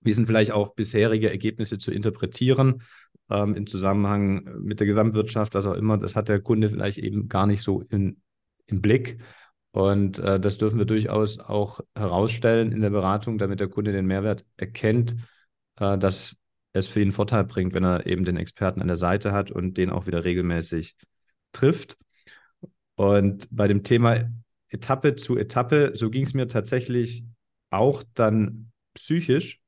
[0.00, 2.82] wie sind vielleicht auch bisherige Ergebnisse zu interpretieren
[3.30, 5.98] ähm, im Zusammenhang mit der Gesamtwirtschaft, was auch immer.
[5.98, 8.20] Das hat der Kunde vielleicht eben gar nicht so in,
[8.66, 9.18] im Blick.
[9.72, 14.06] Und äh, das dürfen wir durchaus auch herausstellen in der Beratung, damit der Kunde den
[14.06, 15.16] Mehrwert erkennt,
[15.78, 16.36] äh, dass
[16.76, 19.76] es für ihn Vorteil bringt, wenn er eben den Experten an der Seite hat und
[19.76, 20.96] den auch wieder regelmäßig
[21.52, 21.96] trifft.
[22.96, 24.30] Und bei dem Thema
[24.68, 27.24] Etappe zu Etappe, so ging es mir tatsächlich
[27.70, 29.60] auch dann psychisch,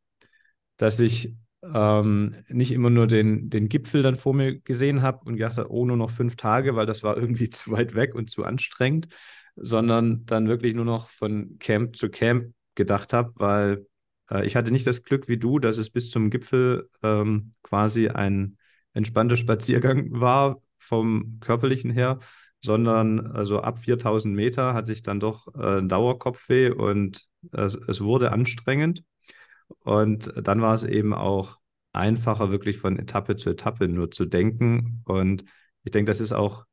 [0.77, 5.37] dass ich ähm, nicht immer nur den, den Gipfel dann vor mir gesehen habe und
[5.37, 8.31] gedacht habe, oh, nur noch fünf Tage, weil das war irgendwie zu weit weg und
[8.31, 9.09] zu anstrengend,
[9.57, 13.87] sondern dann wirklich nur noch von Camp zu Camp gedacht habe, weil
[14.31, 18.09] äh, ich hatte nicht das Glück wie du, dass es bis zum Gipfel ähm, quasi
[18.09, 18.59] ein
[18.93, 22.19] entspannter Spaziergang war vom körperlichen her,
[22.61, 28.33] sondern also ab 4000 Meter hatte ich dann doch äh, Dauerkopfweh und es, es wurde
[28.33, 29.05] anstrengend.
[29.81, 31.59] Und dann war es eben auch
[31.93, 35.03] einfacher, wirklich von Etappe zu Etappe nur zu denken.
[35.05, 35.45] Und
[35.85, 36.65] ich denke, das ist auch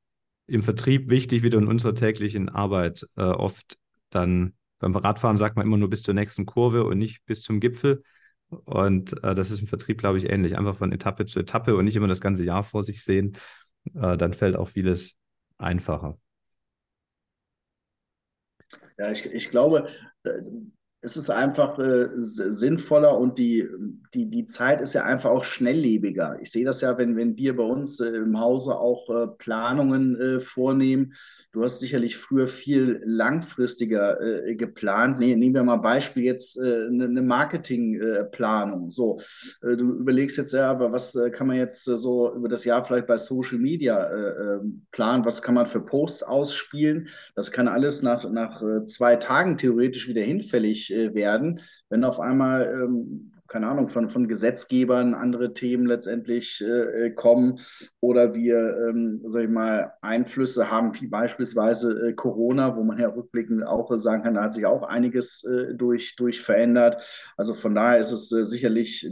[0.47, 3.05] im Vertrieb wichtig, wieder in unserer täglichen Arbeit.
[3.15, 3.77] Äh, oft
[4.09, 7.59] dann beim Radfahren sagt man immer nur bis zur nächsten Kurve und nicht bis zum
[7.59, 8.03] Gipfel.
[8.49, 10.57] Und äh, das ist im Vertrieb, glaube ich, ähnlich.
[10.57, 13.38] Einfach von Etappe zu Etappe und nicht immer das ganze Jahr vor sich sehen.
[13.95, 15.17] Äh, dann fällt auch vieles
[15.57, 16.17] einfacher.
[18.97, 19.88] Ja, ich, ich glaube,
[20.23, 20.29] äh,
[21.05, 23.67] es ist einfach äh, sinnvoller und die,
[24.15, 26.39] die, die Zeit ist ja einfach auch schnelllebiger.
[26.41, 30.19] Ich sehe das ja, wenn, wenn wir bei uns äh, im Hause auch äh, Planungen
[30.19, 31.13] äh, vornehmen.
[31.51, 35.19] Du hast sicherlich früher viel langfristiger äh, geplant.
[35.19, 38.89] Ne, nehmen wir mal Beispiel jetzt eine, äh, eine Marketingplanung.
[38.89, 39.19] so,
[39.61, 43.17] du überlegst jetzt ja, aber was kann man jetzt so über das Jahr vielleicht bei
[43.17, 44.59] Social Media
[44.91, 45.23] planen?
[45.25, 47.07] Was kann man für Posts ausspielen?
[47.35, 53.31] Das kann alles nach, nach zwei Tagen theoretisch wieder hinfällig werden, wenn auf einmal, ähm,
[53.47, 57.60] keine Ahnung, von, von Gesetzgebern andere Themen letztendlich äh, kommen
[57.99, 63.10] oder wir, ähm, sag ich mal, Einflüsse haben, wie beispielsweise äh, Corona, wo man ja
[63.10, 67.03] rückblickend auch sagen kann, da hat sich auch einiges äh, durch, durch verändert.
[67.38, 69.08] Also von daher ist es äh, sicherlich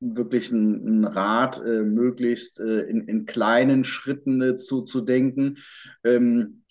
[0.00, 5.56] wirklich ein, ein Rat, äh, möglichst äh, in, in kleinen Schritten äh, zu, zu denken.
[6.04, 6.63] Ähm,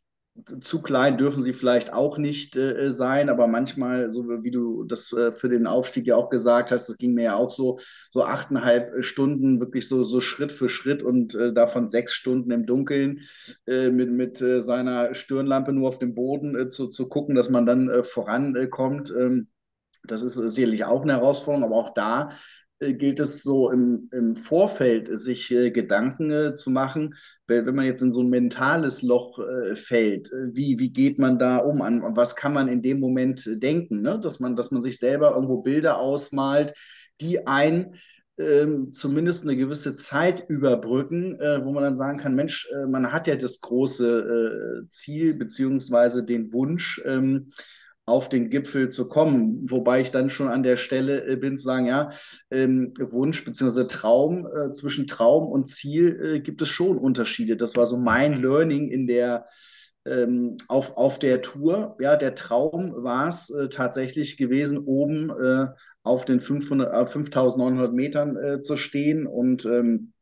[0.62, 5.14] zu klein dürfen sie vielleicht auch nicht äh, sein, aber manchmal, so wie du das
[5.14, 8.24] äh, für den Aufstieg ja auch gesagt hast, das ging mir ja auch so, so
[8.24, 13.22] achteinhalb Stunden, wirklich so, so Schritt für Schritt und äh, davon sechs Stunden im Dunkeln
[13.68, 17.50] äh, mit, mit äh, seiner Stirnlampe nur auf dem Boden äh, zu, zu gucken, dass
[17.50, 19.14] man dann vorankommt.
[19.16, 19.50] Ähm,
[20.06, 22.36] das ist sicherlich auch eine Herausforderung, aber auch da äh,
[22.92, 27.16] gilt es so im, im Vorfeld, sich äh, Gedanken äh, zu machen,
[27.48, 31.20] wenn, wenn man jetzt in so ein mentales Loch äh, fällt, äh, wie, wie geht
[31.20, 31.82] man da um?
[31.82, 34.02] An was kann man in dem Moment denken?
[34.02, 34.20] Ne?
[34.20, 36.74] Dass, man, dass man sich selber irgendwo Bilder ausmalt,
[37.22, 37.96] die ein
[38.38, 43.12] ähm, zumindest eine gewisse Zeit überbrücken, äh, wo man dann sagen kann, Mensch, äh, man
[43.12, 47.50] hat ja das große äh, Ziel beziehungsweise den Wunsch, ähm,
[48.06, 49.70] auf den Gipfel zu kommen.
[49.70, 52.10] Wobei ich dann schon an der Stelle äh, bin zu sagen, ja,
[52.52, 53.86] ähm, Wunsch bzw.
[53.86, 57.56] Traum, äh, zwischen Traum und Ziel äh, gibt es schon Unterschiede.
[57.56, 59.46] Das war so mein Learning in der
[60.06, 61.96] ähm, auf, auf der Tour.
[62.00, 65.68] Ja, der Traum war es äh, tatsächlich gewesen, oben äh,
[66.04, 70.13] auf den 500, 5900 Metern äh, zu stehen und ähm,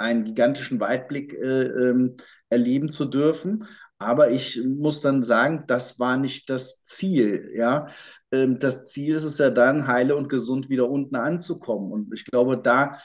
[0.00, 2.16] einen gigantischen Weitblick äh, ähm,
[2.48, 3.64] erleben zu dürfen.
[3.98, 7.52] Aber ich muss dann sagen, das war nicht das Ziel.
[7.54, 7.86] Ja,
[8.32, 11.92] ähm, das Ziel ist es ja dann, heile und gesund wieder unten anzukommen.
[11.92, 12.98] Und ich glaube, da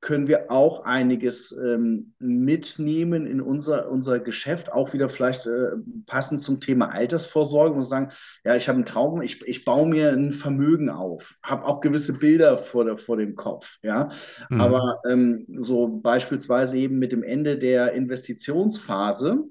[0.00, 5.72] können wir auch einiges ähm, mitnehmen in unser, unser Geschäft, auch wieder vielleicht äh,
[6.06, 8.10] passend zum Thema Altersvorsorge und sagen,
[8.44, 12.18] ja, ich habe einen Traum, ich, ich baue mir ein Vermögen auf, habe auch gewisse
[12.18, 14.08] Bilder vor, der, vor dem Kopf, ja,
[14.48, 14.60] mhm.
[14.60, 19.44] aber ähm, so beispielsweise eben mit dem Ende der Investitionsphase,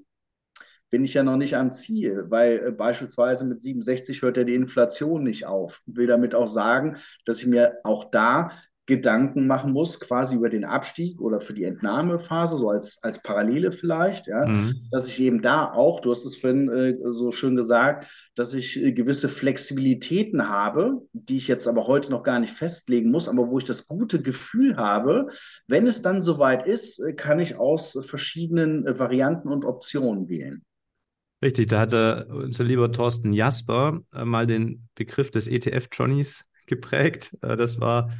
[0.90, 4.56] bin ich ja noch nicht am Ziel, weil äh, beispielsweise mit 67 hört ja die
[4.56, 5.82] Inflation nicht auf.
[5.86, 8.50] Ich will damit auch sagen, dass ich mir auch da
[8.90, 13.72] Gedanken machen muss, quasi über den Abstieg oder für die Entnahmephase, so als, als Parallele
[13.72, 14.74] vielleicht, ja, mhm.
[14.90, 18.82] dass ich eben da auch, du hast es vorhin äh, so schön gesagt, dass ich
[18.82, 23.50] äh, gewisse Flexibilitäten habe, die ich jetzt aber heute noch gar nicht festlegen muss, aber
[23.50, 25.28] wo ich das gute Gefühl habe,
[25.68, 30.62] wenn es dann soweit ist, äh, kann ich aus verschiedenen äh, Varianten und Optionen wählen.
[31.42, 37.36] Richtig, da hatte unser lieber Thorsten Jasper äh, mal den Begriff des ETF-Johnnies geprägt.
[37.42, 38.10] Äh, das war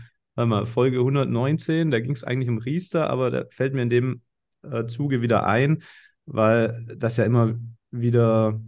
[0.40, 3.90] warte mal, Folge 119, da ging es eigentlich um Riester, aber da fällt mir in
[3.90, 4.22] dem
[4.62, 5.82] äh, Zuge wieder ein,
[6.24, 7.58] weil das ja immer
[7.90, 8.60] wieder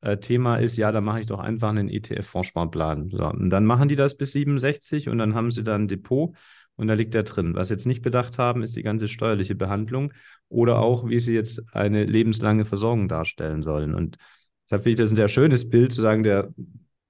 [0.00, 3.10] äh, Thema ist, ja, da mache ich doch einfach einen ETF-Fondssparplan.
[3.10, 6.34] So, und dann machen die das bis 67 und dann haben sie da ein Depot
[6.76, 7.54] und da liegt der drin.
[7.54, 10.14] Was sie jetzt nicht bedacht haben, ist die ganze steuerliche Behandlung
[10.48, 13.94] oder auch, wie sie jetzt eine lebenslange Versorgung darstellen sollen.
[13.94, 14.16] Und
[14.64, 16.48] deshalb finde ich das ein sehr schönes Bild, zu sagen, der,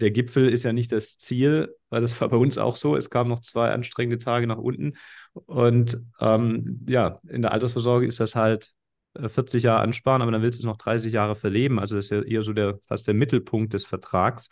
[0.00, 2.96] der Gipfel ist ja nicht das Ziel, weil das war bei uns auch so.
[2.96, 4.94] Es kamen noch zwei anstrengende Tage nach unten.
[5.32, 8.72] Und ähm, ja, in der Altersvorsorge ist das halt
[9.18, 11.78] 40 äh, Jahre ansparen, aber dann willst du es noch 30 Jahre verleben.
[11.78, 14.48] Also das ist ja eher so der fast der Mittelpunkt des Vertrags.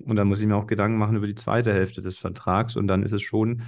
[0.00, 2.76] Und dann muss ich mir auch Gedanken machen über die zweite Hälfte des Vertrags.
[2.76, 3.62] Und dann ist es schon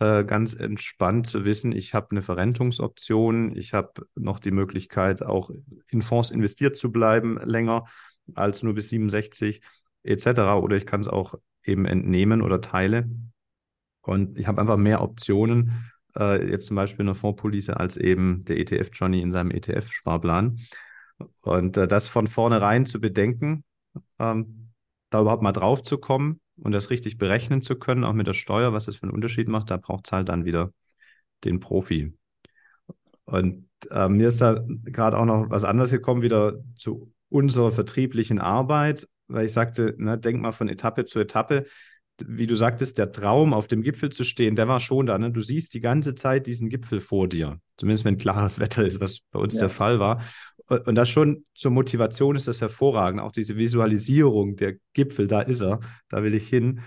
[0.00, 5.50] äh, ganz entspannt zu wissen, ich habe eine Verrentungsoption, ich habe noch die Möglichkeit, auch
[5.88, 7.84] in Fonds investiert zu bleiben, länger
[8.34, 9.60] als nur bis 67
[10.04, 10.60] etc.
[10.62, 13.08] Oder ich kann es auch eben entnehmen oder teile.
[14.02, 18.58] Und ich habe einfach mehr Optionen, äh, jetzt zum Beispiel eine Fondspolice, als eben der
[18.58, 20.60] ETF Johnny in seinem ETF-Sparplan.
[21.40, 23.64] Und äh, das von vornherein zu bedenken,
[24.18, 24.70] ähm,
[25.10, 28.34] da überhaupt mal drauf zu kommen, und das richtig berechnen zu können, auch mit der
[28.34, 30.72] Steuer, was das für einen Unterschied macht, da braucht es halt dann wieder
[31.44, 32.16] den Profi.
[33.24, 38.38] Und äh, mir ist da gerade auch noch was anderes gekommen, wieder zu unserer vertrieblichen
[38.38, 41.66] Arbeit, weil ich sagte, ne, denk mal von Etappe zu Etappe.
[42.24, 45.18] Wie du sagtest, der Traum, auf dem Gipfel zu stehen, der war schon da.
[45.18, 45.32] Ne?
[45.32, 47.58] Du siehst die ganze Zeit diesen Gipfel vor dir.
[47.76, 49.60] Zumindest wenn klares Wetter ist, was bei uns ja.
[49.60, 50.22] der Fall war.
[50.68, 53.20] Und das schon zur Motivation ist das hervorragend.
[53.20, 56.80] Auch diese Visualisierung, der Gipfel, da ist er, da will ich hin.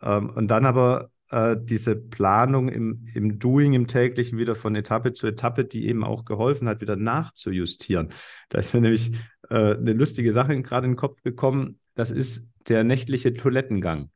[0.00, 5.14] Ähm, und dann aber äh, diese Planung im, im Doing, im täglichen wieder von Etappe
[5.14, 8.10] zu Etappe, die eben auch geholfen hat, wieder nachzujustieren.
[8.50, 9.12] Da ist mir nämlich
[9.52, 11.78] äh, eine lustige Sache gerade in den Kopf gekommen.
[11.94, 14.10] Das ist der nächtliche Toilettengang.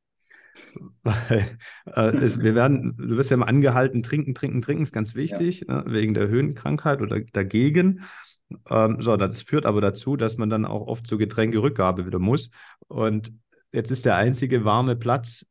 [1.03, 5.15] Weil äh, es, wir werden, du wirst ja immer angehalten, trinken, trinken, trinken ist ganz
[5.15, 5.83] wichtig, ja.
[5.83, 8.03] ne, wegen der Höhenkrankheit oder dagegen.
[8.71, 12.51] Ähm, so, das führt aber dazu, dass man dann auch oft zur Getränkerückgabe wieder muss.
[12.89, 13.33] Und
[13.73, 15.45] jetzt ist der einzige warme Platz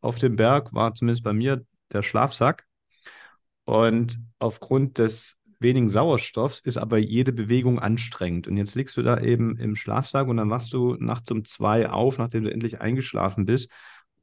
[0.00, 2.66] auf dem Berg, war zumindest bei mir der Schlafsack.
[3.64, 8.48] Und aufgrund des wenigen Sauerstoffs ist aber jede Bewegung anstrengend.
[8.48, 11.90] Und jetzt liegst du da eben im Schlafsack und dann wachst du nachts um zwei
[11.90, 13.70] auf, nachdem du endlich eingeschlafen bist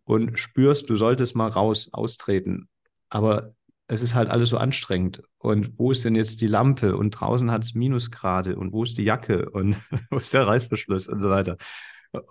[0.06, 2.70] und spürst, du solltest mal raus, austreten.
[3.10, 3.54] Aber
[3.88, 5.22] es ist halt alles so anstrengend.
[5.38, 6.98] Und wo ist denn jetzt die Lampe?
[6.98, 8.56] Und draußen hat es Minusgrade.
[8.56, 9.50] Und wo ist die Jacke?
[9.50, 9.78] Und
[10.10, 11.08] wo ist der Reißverschluss?
[11.08, 11.58] Und so weiter.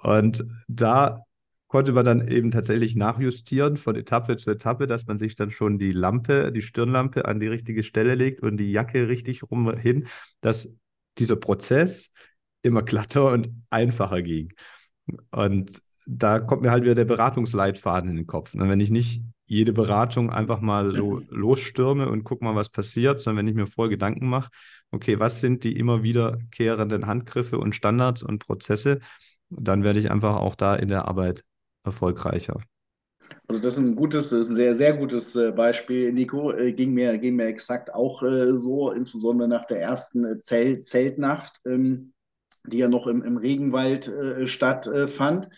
[0.02, 1.20] Und da
[1.74, 5.76] konnte man dann eben tatsächlich nachjustieren von Etappe zu Etappe, dass man sich dann schon
[5.76, 10.06] die Lampe, die Stirnlampe an die richtige Stelle legt und die Jacke richtig rum hin,
[10.40, 10.72] dass
[11.18, 12.12] dieser Prozess
[12.62, 14.52] immer glatter und einfacher ging.
[15.32, 18.54] Und da kommt mir halt wieder der Beratungsleitfaden in den Kopf.
[18.54, 18.68] Und ne?
[18.68, 23.38] wenn ich nicht jede Beratung einfach mal so losstürme und guck mal, was passiert, sondern
[23.38, 24.48] wenn ich mir voll Gedanken mache,
[24.92, 29.00] okay, was sind die immer wiederkehrenden Handgriffe und Standards und Prozesse,
[29.50, 31.42] dann werde ich einfach auch da in der Arbeit
[31.84, 32.60] erfolgreicher.
[33.48, 36.52] Also das ist ein gutes, ist ein sehr, sehr gutes äh, Beispiel, Nico.
[36.52, 41.60] Äh, ging mir, ging mir exakt auch äh, so, insbesondere nach der ersten Zelt Zeltnacht,
[41.66, 42.12] ähm,
[42.66, 44.10] die ja noch im, im Regenwald
[44.44, 45.50] stattfand.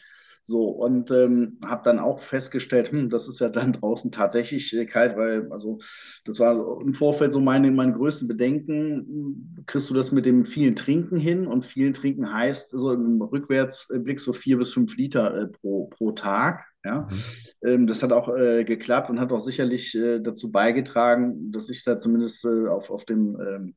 [0.48, 4.86] So, und ähm, habe dann auch festgestellt, hm, das ist ja dann draußen tatsächlich äh,
[4.86, 5.78] kalt, weil, also,
[6.24, 9.64] das war im Vorfeld so meine, meine größten Bedenken.
[9.66, 11.48] Kriegst du das mit dem vielen Trinken hin?
[11.48, 16.12] Und vielen Trinken heißt so im Rückwärtsblick so vier bis fünf Liter äh, pro, pro
[16.12, 16.64] Tag.
[16.84, 17.68] Ja, mhm.
[17.68, 21.82] ähm, das hat auch äh, geklappt und hat auch sicherlich äh, dazu beigetragen, dass ich
[21.82, 23.74] da zumindest äh, auf, auf dem ähm,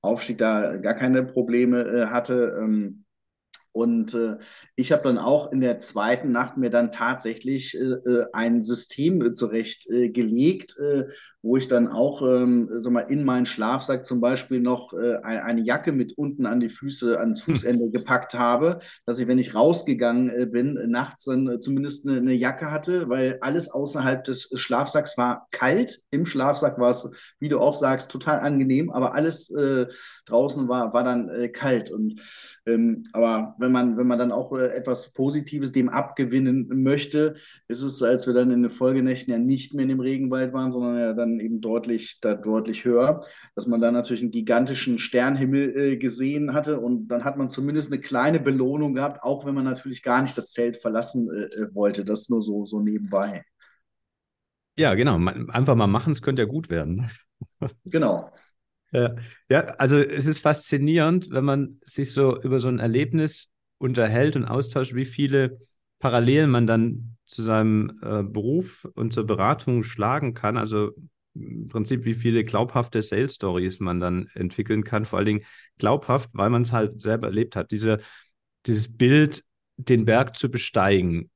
[0.00, 2.56] Aufstieg da gar keine Probleme äh, hatte.
[2.60, 3.02] Ähm,
[3.72, 4.36] und äh,
[4.76, 9.22] ich habe dann auch in der zweiten Nacht mir dann tatsächlich äh, äh ein System
[9.22, 11.06] äh, zurechtgelegt, äh,
[11.40, 15.62] wo ich dann auch ähm, sag mal, in meinen Schlafsack zum Beispiel noch äh, eine
[15.62, 17.54] Jacke mit unten an die Füße, ans hm.
[17.54, 22.18] Fußende gepackt habe, dass ich, wenn ich rausgegangen äh, bin, nachts dann äh, zumindest eine,
[22.18, 26.02] eine, Jacke hatte, weil alles außerhalb des Schlafsacks war kalt.
[26.10, 29.86] Im Schlafsack war es, wie du auch sagst, total angenehm, aber alles äh,
[30.26, 31.90] draußen war, war dann äh, kalt.
[31.90, 32.20] Und
[32.66, 37.36] ähm, aber wenn man, wenn man dann auch äh, etwas Positives dem abgewinnen möchte,
[37.68, 40.70] ist es, als wir dann in den Folgenächten ja nicht mehr in dem Regenwald waren,
[40.70, 43.20] sondern ja dann eben deutlich, da deutlich höher,
[43.54, 47.92] dass man da natürlich einen gigantischen Sternhimmel äh, gesehen hatte und dann hat man zumindest
[47.92, 51.74] eine kleine Belohnung gehabt, auch wenn man natürlich gar nicht das Zelt verlassen äh, äh
[51.74, 52.04] wollte.
[52.04, 53.44] Das nur so, so nebenbei.
[54.76, 55.16] Ja, genau.
[55.16, 57.08] Einfach mal machen, es könnte ja gut werden.
[57.84, 58.28] Genau.
[58.92, 59.14] Ja,
[59.48, 63.51] ja, also es ist faszinierend, wenn man sich so über so ein Erlebnis
[63.82, 65.58] unterhält und austauscht, wie viele
[65.98, 70.56] Parallelen man dann zu seinem äh, Beruf und zur Beratung schlagen kann.
[70.56, 70.92] Also
[71.34, 75.04] im Prinzip, wie viele glaubhafte Sales Stories man dann entwickeln kann.
[75.04, 75.44] Vor allen Dingen
[75.78, 77.70] glaubhaft, weil man es halt selber erlebt hat.
[77.70, 78.00] Diese,
[78.66, 79.44] dieses Bild,
[79.76, 81.30] den Berg zu besteigen,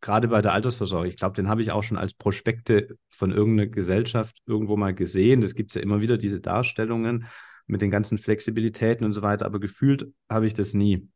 [0.00, 3.70] gerade bei der Altersvorsorge, ich glaube, den habe ich auch schon als Prospekte von irgendeiner
[3.70, 5.40] Gesellschaft irgendwo mal gesehen.
[5.40, 7.26] Das gibt es ja immer wieder, diese Darstellungen
[7.66, 9.46] mit den ganzen Flexibilitäten und so weiter.
[9.46, 11.08] Aber gefühlt habe ich das nie.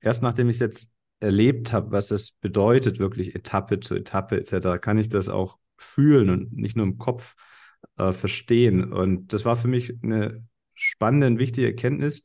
[0.00, 4.80] Erst nachdem ich es jetzt erlebt habe, was es bedeutet, wirklich Etappe zu Etappe etc.,
[4.80, 7.34] kann ich das auch fühlen und nicht nur im Kopf
[7.96, 8.92] äh, verstehen.
[8.92, 12.22] Und das war für mich eine spannende und wichtige Erkenntnis,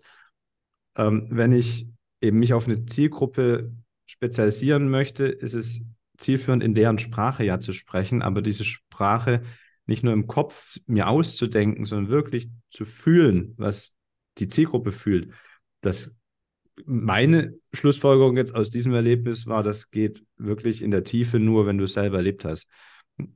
[0.96, 1.88] ähm, wenn ich
[2.22, 3.72] eben mich auf eine Zielgruppe
[4.06, 5.86] spezialisieren möchte, ist es
[6.18, 9.44] zielführend, in deren Sprache ja zu sprechen, aber diese Sprache
[9.86, 13.96] nicht nur im Kopf mir auszudenken, sondern wirklich zu fühlen, was
[14.38, 15.32] die Zielgruppe fühlt.
[15.82, 16.16] Das
[16.86, 21.78] meine Schlussfolgerung jetzt aus diesem Erlebnis war, das geht wirklich in der Tiefe nur, wenn
[21.78, 22.68] du es selber erlebt hast.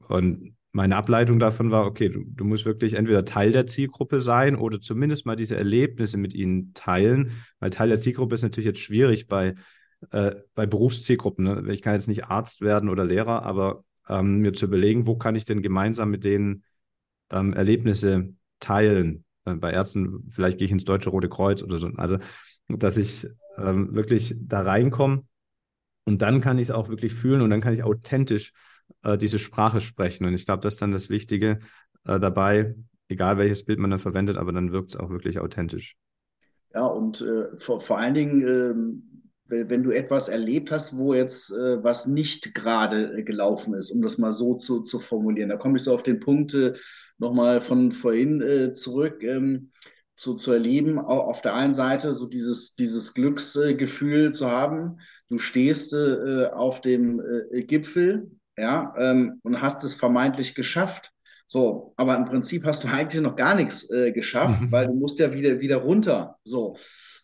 [0.08, 4.56] Und meine Ableitung davon war, okay, du, du, musst wirklich entweder Teil der Zielgruppe sein
[4.56, 8.80] oder zumindest mal diese Erlebnisse mit ihnen teilen, weil Teil der Zielgruppe ist natürlich jetzt
[8.80, 9.56] schwierig bei,
[10.12, 11.46] äh, bei Berufszielgruppen.
[11.46, 11.74] Ne?
[11.74, 15.36] Ich kann jetzt nicht Arzt werden oder Lehrer, aber ähm, mir zu überlegen, wo kann
[15.36, 16.64] ich denn gemeinsam mit denen
[17.32, 19.26] ähm, Erlebnisse teilen.
[19.46, 21.88] Äh, bei Ärzten, vielleicht gehe ich ins Deutsche Rote Kreuz oder so.
[21.98, 22.18] Also,
[22.68, 25.24] dass ich ähm, wirklich da reinkomme
[26.06, 28.54] und dann kann ich es auch wirklich fühlen und dann kann ich authentisch
[29.04, 30.26] äh, diese Sprache sprechen.
[30.26, 31.60] Und ich glaube, das ist dann das Wichtige
[32.06, 32.76] äh, dabei,
[33.08, 35.96] egal welches Bild man dann verwendet, aber dann wirkt es auch wirklich authentisch.
[36.74, 39.19] Ja, und äh, vor, vor allen Dingen, ähm,
[39.50, 44.02] wenn, du etwas erlebt hast, wo jetzt äh, was nicht gerade äh, gelaufen ist, um
[44.02, 45.50] das mal so zu, zu formulieren.
[45.50, 46.74] Da komme ich so auf den Punkt äh,
[47.18, 49.24] nochmal von vorhin äh, zurück.
[49.24, 49.72] Ähm,
[50.16, 54.98] zu, zu erleben, auf der einen Seite so dieses, dieses Glücksgefühl zu haben,
[55.30, 57.22] du stehst äh, auf dem
[57.54, 61.14] Gipfel, ja, ähm, und hast es vermeintlich geschafft.
[61.48, 64.72] So, aber im Prinzip hast du eigentlich noch gar nichts geschafft, mhm.
[64.74, 66.36] weil du musst ja wieder, wieder runter.
[66.44, 66.76] So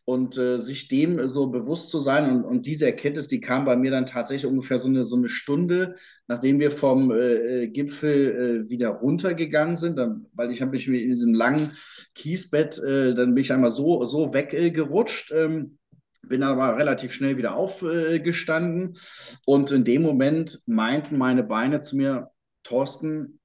[0.05, 2.29] und äh, sich dem so bewusst zu sein.
[2.29, 5.29] Und, und diese Erkenntnis, die kam bei mir dann tatsächlich ungefähr so eine, so eine
[5.29, 5.95] Stunde,
[6.27, 10.87] nachdem wir vom äh, äh Gipfel äh, wieder runtergegangen sind, dann, weil ich habe mich
[10.87, 11.71] in diesem langen
[12.13, 15.31] Kiesbett, äh, dann bin ich einmal so, so weggerutscht.
[15.31, 15.79] Ähm,
[16.27, 18.97] bin aber relativ schnell wieder aufgestanden
[19.45, 22.31] und in dem Moment meinten meine Beine zu mir,
[22.63, 23.39] Thorsten,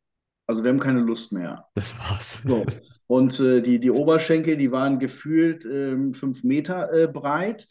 [0.46, 1.66] also wir haben keine Lust mehr.
[1.74, 2.40] Das war's.
[2.42, 2.64] So.
[3.10, 7.66] Und äh, die, die Oberschenkel, die waren gefühlt äh, fünf Meter äh, breit.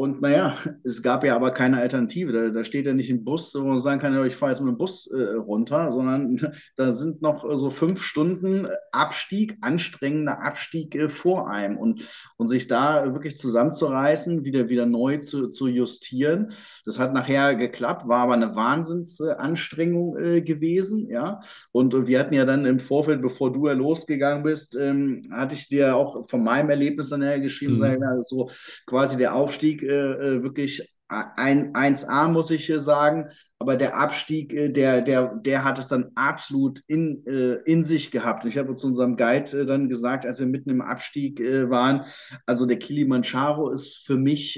[0.00, 2.32] Und naja, es gab ja aber keine Alternative.
[2.32, 4.62] Da, da steht ja nicht ein Bus, wo man sagen kann, ja, ich fahre jetzt
[4.62, 6.40] mit dem Bus äh, runter, sondern
[6.76, 11.76] da sind noch so fünf Stunden Abstieg, anstrengender Abstieg äh, vor einem.
[11.76, 16.52] Und, und sich da wirklich zusammenzureißen, wieder, wieder neu zu, zu justieren,
[16.86, 21.10] das hat nachher geklappt, war aber eine Wahnsinnsanstrengung äh, gewesen.
[21.10, 21.40] Ja?
[21.72, 25.68] Und wir hatten ja dann im Vorfeld, bevor du ja losgegangen bist, ähm, hatte ich
[25.68, 27.78] dir auch von meinem Erlebnis dann her geschrieben, mhm.
[27.80, 28.48] sagen, so
[28.86, 33.26] quasi der Aufstieg äh, äh, wirklich ein 1A, muss ich sagen.
[33.58, 38.10] Aber der Abstieg, äh, der, der, der hat es dann absolut in, äh, in sich
[38.10, 38.44] gehabt.
[38.44, 42.04] Ich habe zu unserem Guide dann gesagt, als wir mitten im Abstieg waren,
[42.46, 44.56] also der Kilimanjaro ist für mich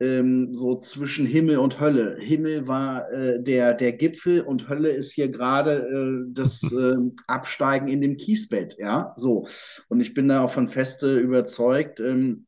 [0.00, 2.16] ähm, so zwischen Himmel und Hölle.
[2.20, 6.94] Himmel war äh, der, der Gipfel und Hölle ist hier gerade äh, das äh,
[7.26, 9.46] Absteigen in dem Kiesbett, ja, so.
[9.88, 12.46] Und ich bin davon feste überzeugt, ähm,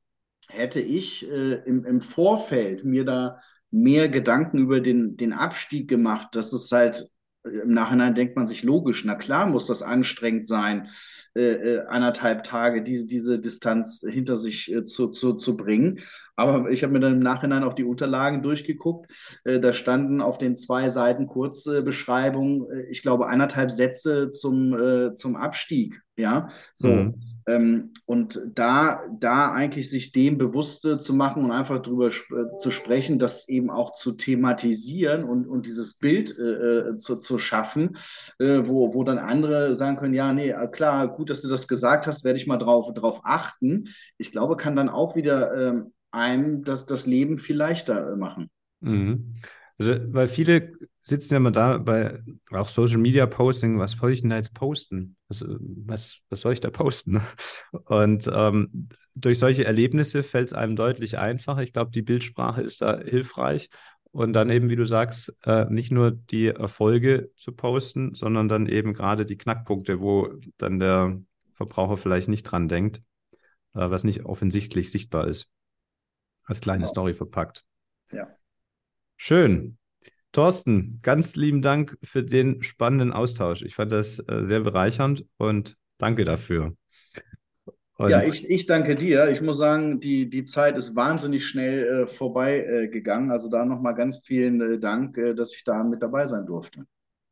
[0.50, 3.38] hätte ich äh, im, im Vorfeld mir da
[3.70, 7.08] mehr Gedanken über den, den Abstieg gemacht, dass es halt
[7.44, 10.88] im Nachhinein denkt man sich logisch, na klar muss das anstrengend sein,
[11.40, 16.00] äh, äh, anderthalb Tage diese, diese Distanz hinter sich äh, zu, zu, zu bringen.
[16.36, 19.10] Aber ich habe mir dann im Nachhinein auch die Unterlagen durchgeguckt.
[19.44, 25.14] Äh, da standen auf den zwei Seiten Kurzbeschreibungen, äh, ich glaube, eineinhalb Sätze zum, äh,
[25.14, 26.02] zum Abstieg.
[26.16, 26.88] Ja, so.
[26.88, 27.14] Mhm.
[27.46, 32.56] Ähm, und da, da eigentlich sich dem bewusste zu machen und einfach darüber sp äh,
[32.56, 37.38] zu sprechen, das eben auch zu thematisieren und, und dieses Bild äh, äh, zu, zu
[37.38, 37.96] schaffen,
[38.38, 41.68] äh, wo, wo dann andere sagen können, ja, nee, äh, klar, gut, dass du das
[41.68, 43.88] gesagt hast, werde ich mal drauf, drauf achten.
[44.18, 48.50] Ich glaube, kann dann auch wieder ähm, einem das, das Leben viel leichter machen.
[48.80, 49.36] Mhm.
[49.78, 50.72] Also, weil viele
[51.02, 52.20] sitzen ja mal da bei
[52.50, 55.16] auch Social Media Posting, was soll ich denn da jetzt posten?
[55.28, 57.20] Was, was, was soll ich da posten?
[57.86, 61.62] Und ähm, durch solche Erlebnisse fällt es einem deutlich einfacher.
[61.62, 63.70] Ich glaube, die Bildsprache ist da hilfreich.
[64.12, 68.66] Und dann eben, wie du sagst, äh, nicht nur die Erfolge zu posten, sondern dann
[68.66, 71.20] eben gerade die Knackpunkte, wo dann der
[71.52, 73.02] Verbraucher vielleicht nicht dran denkt,
[73.74, 75.50] äh, was nicht offensichtlich sichtbar ist.
[76.44, 76.90] Als kleine genau.
[76.90, 77.64] Story verpackt.
[78.10, 78.28] Ja.
[79.16, 79.78] Schön.
[80.32, 83.62] Thorsten, ganz lieben Dank für den spannenden Austausch.
[83.62, 86.74] Ich fand das äh, sehr bereichernd und danke dafür.
[88.00, 89.28] Und ja, ich, ich danke dir.
[89.28, 93.30] Ich muss sagen, die, die Zeit ist wahnsinnig schnell äh, vorbei äh, gegangen.
[93.30, 96.86] Also da nochmal ganz vielen äh, Dank, äh, dass ich da mit dabei sein durfte.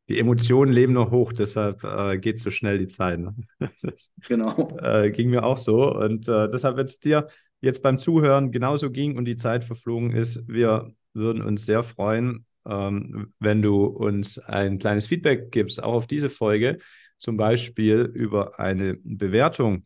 [0.09, 3.19] Die Emotionen leben noch hoch, deshalb äh, geht so schnell die Zeit.
[3.19, 3.33] Ne?
[3.81, 4.67] Das, genau.
[5.11, 5.91] ging mir auch so.
[5.91, 7.25] Und deshalb, wenn es dir
[7.61, 12.45] jetzt beim Zuhören genauso ging und die Zeit verflogen ist, wir würden uns sehr freuen,
[12.67, 16.77] ähm, wenn du uns ein kleines Feedback gibst, auch auf diese Folge,
[17.17, 19.83] zum Beispiel über eine Bewertung.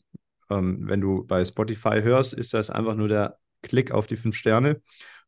[0.58, 4.36] Ähm, wenn du bei Spotify hörst, ist das einfach nur der Klick auf die fünf
[4.36, 4.82] Sterne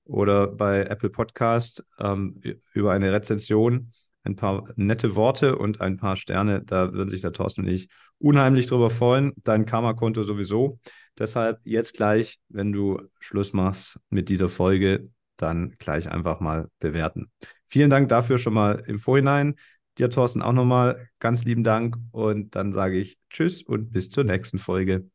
[0.04, 2.42] oder bei Apple Podcast ähm,
[2.74, 3.92] über eine Rezension
[4.26, 6.64] ein paar nette Worte und ein paar Sterne.
[6.64, 9.34] Da würden sich der Thorsten und ich unheimlich drüber freuen.
[9.44, 10.80] Dein Karma-Konto sowieso.
[11.18, 17.32] Deshalb jetzt gleich, wenn du Schluss machst mit dieser Folge, dann gleich einfach mal bewerten.
[17.66, 19.56] Vielen Dank dafür schon mal im Vorhinein.
[19.98, 24.26] Dir, Thorsten, auch nochmal ganz lieben Dank und dann sage ich Tschüss und bis zur
[24.26, 25.10] nächsten Folge.